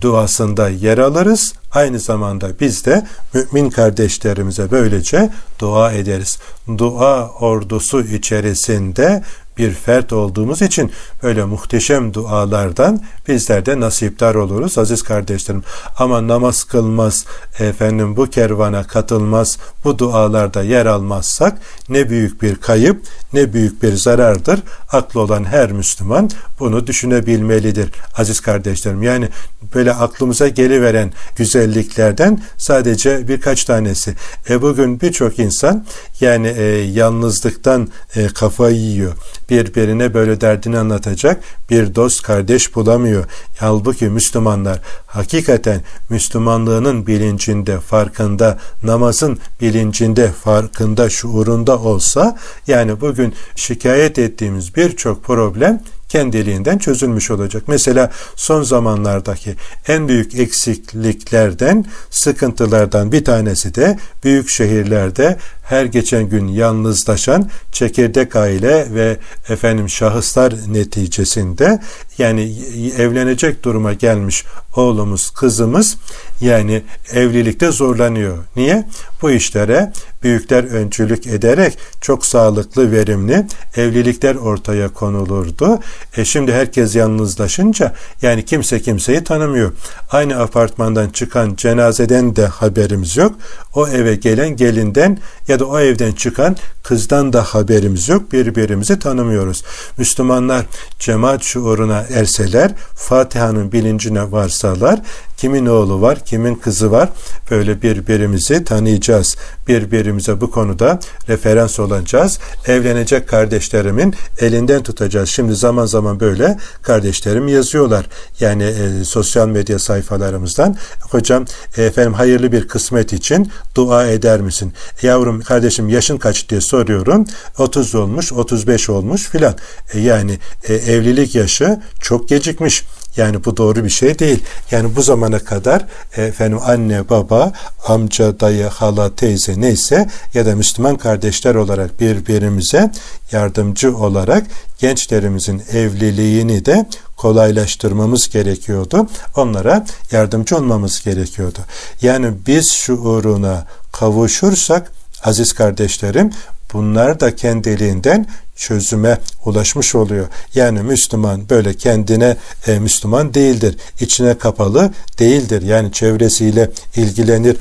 duasında 0.00 0.68
yer 0.68 0.98
alırız. 0.98 1.54
Aynı 1.72 2.00
zamanda 2.00 2.50
biz 2.60 2.86
de 2.86 3.06
mümin 3.34 3.70
kardeşlerimize 3.70 4.70
böylece 4.70 5.30
dua 5.58 5.92
ederiz. 5.92 6.38
Dua 6.78 7.28
ordusu 7.28 8.00
içerisinde 8.00 9.22
bir 9.58 9.72
fert 9.72 10.12
olduğumuz 10.12 10.62
için 10.62 10.92
böyle 11.22 11.44
muhteşem 11.44 12.14
dualardan 12.14 13.02
bizler 13.28 13.66
de 13.66 13.80
nasiptar 13.80 14.34
oluruz 14.34 14.78
aziz 14.78 15.02
kardeşlerim. 15.02 15.62
Ama 15.98 16.28
namaz 16.28 16.64
kılmaz, 16.64 17.24
efendim 17.58 18.16
bu 18.16 18.26
kervana 18.26 18.84
katılmaz, 18.84 19.58
bu 19.84 19.98
dualarda 19.98 20.62
yer 20.62 20.86
almazsak 20.86 21.58
ne 21.88 22.10
büyük 22.10 22.42
bir 22.42 22.56
kayıp, 22.56 23.02
ne 23.32 23.52
büyük 23.52 23.82
bir 23.82 23.92
zarardır. 23.92 24.60
Aklı 24.92 25.20
olan 25.20 25.44
her 25.44 25.72
Müslüman 25.72 26.30
bunu 26.60 26.86
düşünebilmelidir 26.86 27.90
aziz 28.16 28.40
kardeşlerim. 28.40 29.02
Yani 29.02 29.28
böyle 29.74 29.92
aklımıza 29.92 30.48
geliveren 30.48 31.12
güzelliklerden 31.36 32.42
sadece 32.56 33.28
birkaç 33.28 33.64
tanesi. 33.64 34.14
E 34.50 34.62
bugün 34.62 35.00
birçok 35.00 35.38
insan 35.38 35.86
yani 36.20 36.48
e, 36.48 36.62
yalnızlıktan 36.74 37.88
e, 38.16 38.26
kafayı 38.26 38.76
yiyor 38.76 39.12
birbirine 39.50 40.14
böyle 40.14 40.40
derdini 40.40 40.78
anlatacak 40.78 41.40
bir 41.70 41.94
dost 41.94 42.22
kardeş 42.22 42.74
bulamıyor. 42.74 43.24
Halbuki 43.58 44.04
Müslümanlar 44.08 44.80
hakikaten 45.06 45.80
Müslümanlığının 46.10 47.06
bilincinde, 47.06 47.80
farkında, 47.80 48.58
namazın 48.82 49.38
bilincinde, 49.60 50.28
farkında, 50.28 51.10
şuurunda 51.10 51.78
olsa 51.78 52.38
yani 52.66 53.00
bugün 53.00 53.34
şikayet 53.56 54.18
ettiğimiz 54.18 54.76
birçok 54.76 55.24
problem 55.24 55.82
kendiliğinden 56.08 56.78
çözülmüş 56.78 57.30
olacak. 57.30 57.62
Mesela 57.66 58.10
son 58.36 58.62
zamanlardaki 58.62 59.54
en 59.88 60.08
büyük 60.08 60.34
eksikliklerden, 60.34 61.84
sıkıntılardan 62.10 63.12
bir 63.12 63.24
tanesi 63.24 63.74
de 63.74 63.98
büyük 64.24 64.48
şehirlerde 64.48 65.36
her 65.68 65.84
geçen 65.84 66.28
gün 66.28 66.48
yalnızlaşan 66.48 67.50
çekirdek 67.72 68.36
aile 68.36 68.94
ve 68.94 69.16
efendim 69.48 69.88
şahıslar 69.88 70.54
neticesinde 70.68 71.80
yani 72.18 72.54
evlenecek 72.98 73.64
duruma 73.64 73.92
gelmiş 73.92 74.44
oğlumuz, 74.76 75.30
kızımız 75.30 75.96
yani 76.40 76.82
evlilikte 77.12 77.70
zorlanıyor. 77.70 78.38
Niye? 78.56 78.88
Bu 79.22 79.30
işlere 79.30 79.92
büyükler 80.22 80.64
öncülük 80.64 81.26
ederek 81.26 81.78
çok 82.00 82.26
sağlıklı, 82.26 82.92
verimli 82.92 83.46
evlilikler 83.76 84.34
ortaya 84.34 84.88
konulurdu. 84.88 85.78
E 86.16 86.24
şimdi 86.24 86.52
herkes 86.52 86.96
yalnızlaşınca 86.96 87.94
yani 88.22 88.44
kimse 88.44 88.80
kimseyi 88.80 89.24
tanımıyor. 89.24 89.72
Aynı 90.10 90.40
apartmandan 90.40 91.08
çıkan 91.08 91.54
cenazeden 91.54 92.36
de 92.36 92.46
haberimiz 92.46 93.16
yok. 93.16 93.34
O 93.74 93.88
eve 93.88 94.14
gelen 94.14 94.56
gelinden 94.56 95.18
ya 95.48 95.55
da 95.60 95.64
o 95.64 95.78
evden 95.78 96.12
çıkan 96.12 96.56
kızdan 96.82 97.32
da 97.32 97.42
haberimiz 97.42 98.08
yok. 98.08 98.32
Birbirimizi 98.32 98.98
tanımıyoruz. 98.98 99.64
Müslümanlar 99.98 100.66
cemaat 100.98 101.42
şuuruna 101.42 102.04
erseler, 102.14 102.74
Fatiha'nın 102.94 103.72
bilincine 103.72 104.32
varsalar, 104.32 105.00
kimin 105.36 105.66
oğlu 105.66 106.00
var, 106.00 106.24
kimin 106.24 106.54
kızı 106.54 106.90
var, 106.90 107.08
böyle 107.50 107.82
birbirimizi 107.82 108.64
tanıyacağız. 108.64 109.36
Birbirimize 109.68 110.40
bu 110.40 110.50
konuda 110.50 111.00
referans 111.28 111.80
olacağız. 111.80 112.38
Evlenecek 112.66 113.28
kardeşlerimin 113.28 114.14
elinden 114.40 114.82
tutacağız. 114.82 115.28
Şimdi 115.28 115.54
zaman 115.54 115.86
zaman 115.86 116.20
böyle 116.20 116.58
kardeşlerim 116.82 117.48
yazıyorlar. 117.48 118.06
Yani 118.40 118.62
e, 118.64 119.04
sosyal 119.04 119.48
medya 119.48 119.78
sayfalarımızdan. 119.78 120.76
Hocam 121.10 121.44
e, 121.76 121.84
efendim 121.84 122.14
hayırlı 122.14 122.52
bir 122.52 122.68
kısmet 122.68 123.12
için 123.12 123.52
dua 123.74 124.06
eder 124.06 124.40
misin? 124.40 124.72
Yavrum 125.02 125.40
kardeşim 125.46 125.88
yaşın 125.88 126.16
kaç 126.16 126.48
diye 126.48 126.60
soruyorum. 126.60 127.24
30 127.58 127.94
olmuş, 127.94 128.32
35 128.32 128.90
olmuş 128.90 129.28
filan. 129.28 129.54
E, 129.94 130.00
yani 130.00 130.38
e, 130.68 130.74
evlilik 130.74 131.34
yaşı 131.34 131.80
çok 132.00 132.28
gecikmiş. 132.28 132.84
Yani 133.16 133.44
bu 133.44 133.56
doğru 133.56 133.84
bir 133.84 133.90
şey 133.90 134.18
değil. 134.18 134.42
Yani 134.70 134.96
bu 134.96 135.02
zamana 135.02 135.38
kadar 135.38 135.84
efendim 136.16 136.58
anne, 136.64 137.08
baba, 137.08 137.52
amca, 137.86 138.40
dayı, 138.40 138.66
hala, 138.66 139.14
teyze 139.14 139.60
neyse 139.60 140.08
ya 140.34 140.46
da 140.46 140.56
Müslüman 140.56 140.96
kardeşler 140.96 141.54
olarak 141.54 142.00
birbirimize 142.00 142.90
yardımcı 143.32 143.96
olarak 143.96 144.46
gençlerimizin 144.78 145.62
evliliğini 145.72 146.64
de 146.64 146.86
kolaylaştırmamız 147.16 148.28
gerekiyordu. 148.28 149.08
Onlara 149.36 149.86
yardımcı 150.12 150.56
olmamız 150.56 151.04
gerekiyordu. 151.04 151.58
Yani 152.02 152.32
biz 152.46 152.72
şuuruna 152.72 153.66
kavuşursak 153.92 154.92
aziz 155.24 155.52
kardeşlerim 155.52 156.30
bunlar 156.72 157.20
da 157.20 157.36
kendiliğinden 157.36 158.26
çözüme 158.56 159.18
ulaşmış 159.44 159.94
oluyor. 159.94 160.26
Yani 160.54 160.82
Müslüman 160.82 161.48
böyle 161.50 161.74
kendine 161.74 162.36
e, 162.66 162.78
Müslüman 162.78 163.34
değildir. 163.34 163.76
İçine 164.00 164.38
kapalı 164.38 164.92
değildir. 165.18 165.62
Yani 165.62 165.92
çevresiyle 165.92 166.70
ilgilenir 166.96 167.56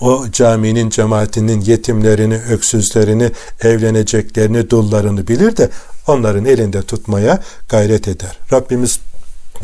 o 0.00 0.24
caminin 0.32 0.90
cemaatinin 0.90 1.60
yetimlerini, 1.60 2.34
öksüzlerini, 2.34 3.30
evleneceklerini, 3.62 4.70
dullarını 4.70 5.28
bilir 5.28 5.56
de 5.56 5.70
onların 6.06 6.44
elinde 6.44 6.82
tutmaya 6.82 7.42
gayret 7.68 8.08
eder. 8.08 8.38
Rabbimiz 8.52 9.00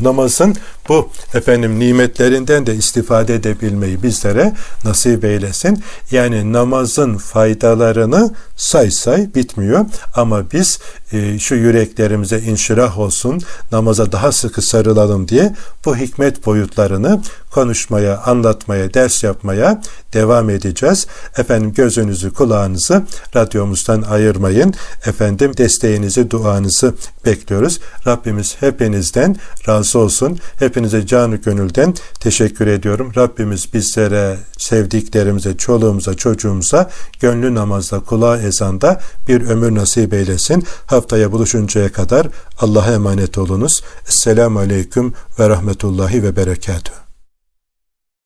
namazın 0.00 0.56
bu 0.88 1.10
efendim 1.34 1.78
nimetlerinden 1.78 2.66
de 2.66 2.74
istifade 2.74 3.34
edebilmeyi 3.34 4.02
bizlere 4.02 4.52
nasip 4.84 5.24
eylesin. 5.24 5.84
Yani 6.10 6.52
namazın 6.52 7.16
faydalarını 7.16 8.34
say 8.56 8.90
say 8.90 9.34
bitmiyor 9.34 9.84
ama 10.14 10.50
biz 10.52 10.78
e, 11.12 11.38
şu 11.38 11.54
yüreklerimize 11.54 12.38
inşirah 12.38 12.98
olsun, 12.98 13.40
namaza 13.72 14.12
daha 14.12 14.32
sıkı 14.32 14.62
sarılalım 14.62 15.28
diye 15.28 15.54
bu 15.84 15.96
hikmet 15.96 16.46
boyutlarını 16.46 17.20
konuşmaya, 17.50 18.18
anlatmaya, 18.18 18.94
ders 18.94 19.24
yapmaya 19.24 19.82
devam 20.12 20.50
edeceğiz. 20.50 21.06
Efendim 21.38 21.72
gözünüzü, 21.72 22.32
kulağınızı 22.32 23.02
radyomuzdan 23.36 24.02
ayırmayın. 24.02 24.74
Efendim 25.06 25.56
desteğinizi, 25.56 26.30
duanızı 26.30 26.94
bekliyoruz. 27.26 27.80
Rabbimiz 28.06 28.56
hepinizden 28.60 29.36
razı 29.68 29.98
olsun. 29.98 30.38
Hepinize 30.74 31.06
canı 31.06 31.36
gönülden 31.36 31.94
teşekkür 32.20 32.66
ediyorum. 32.66 33.12
Rabbimiz 33.16 33.74
bizlere, 33.74 34.36
sevdiklerimize, 34.58 35.56
çoluğumuza, 35.56 36.14
çocuğumuza 36.14 36.90
gönlü 37.20 37.54
namazda, 37.54 38.00
kulağı 38.00 38.38
ezanda 38.38 39.00
bir 39.28 39.48
ömür 39.48 39.74
nasip 39.74 40.14
eylesin. 40.14 40.64
Haftaya 40.86 41.32
buluşuncaya 41.32 41.92
kadar 41.92 42.26
Allah'a 42.58 42.92
emanet 42.92 43.38
olunuz. 43.38 43.82
Esselamu 44.08 44.58
Aleyküm 44.58 45.12
ve 45.38 45.48
Rahmetullahi 45.48 46.22
ve 46.22 46.36
Berekatuhu. 46.36 47.03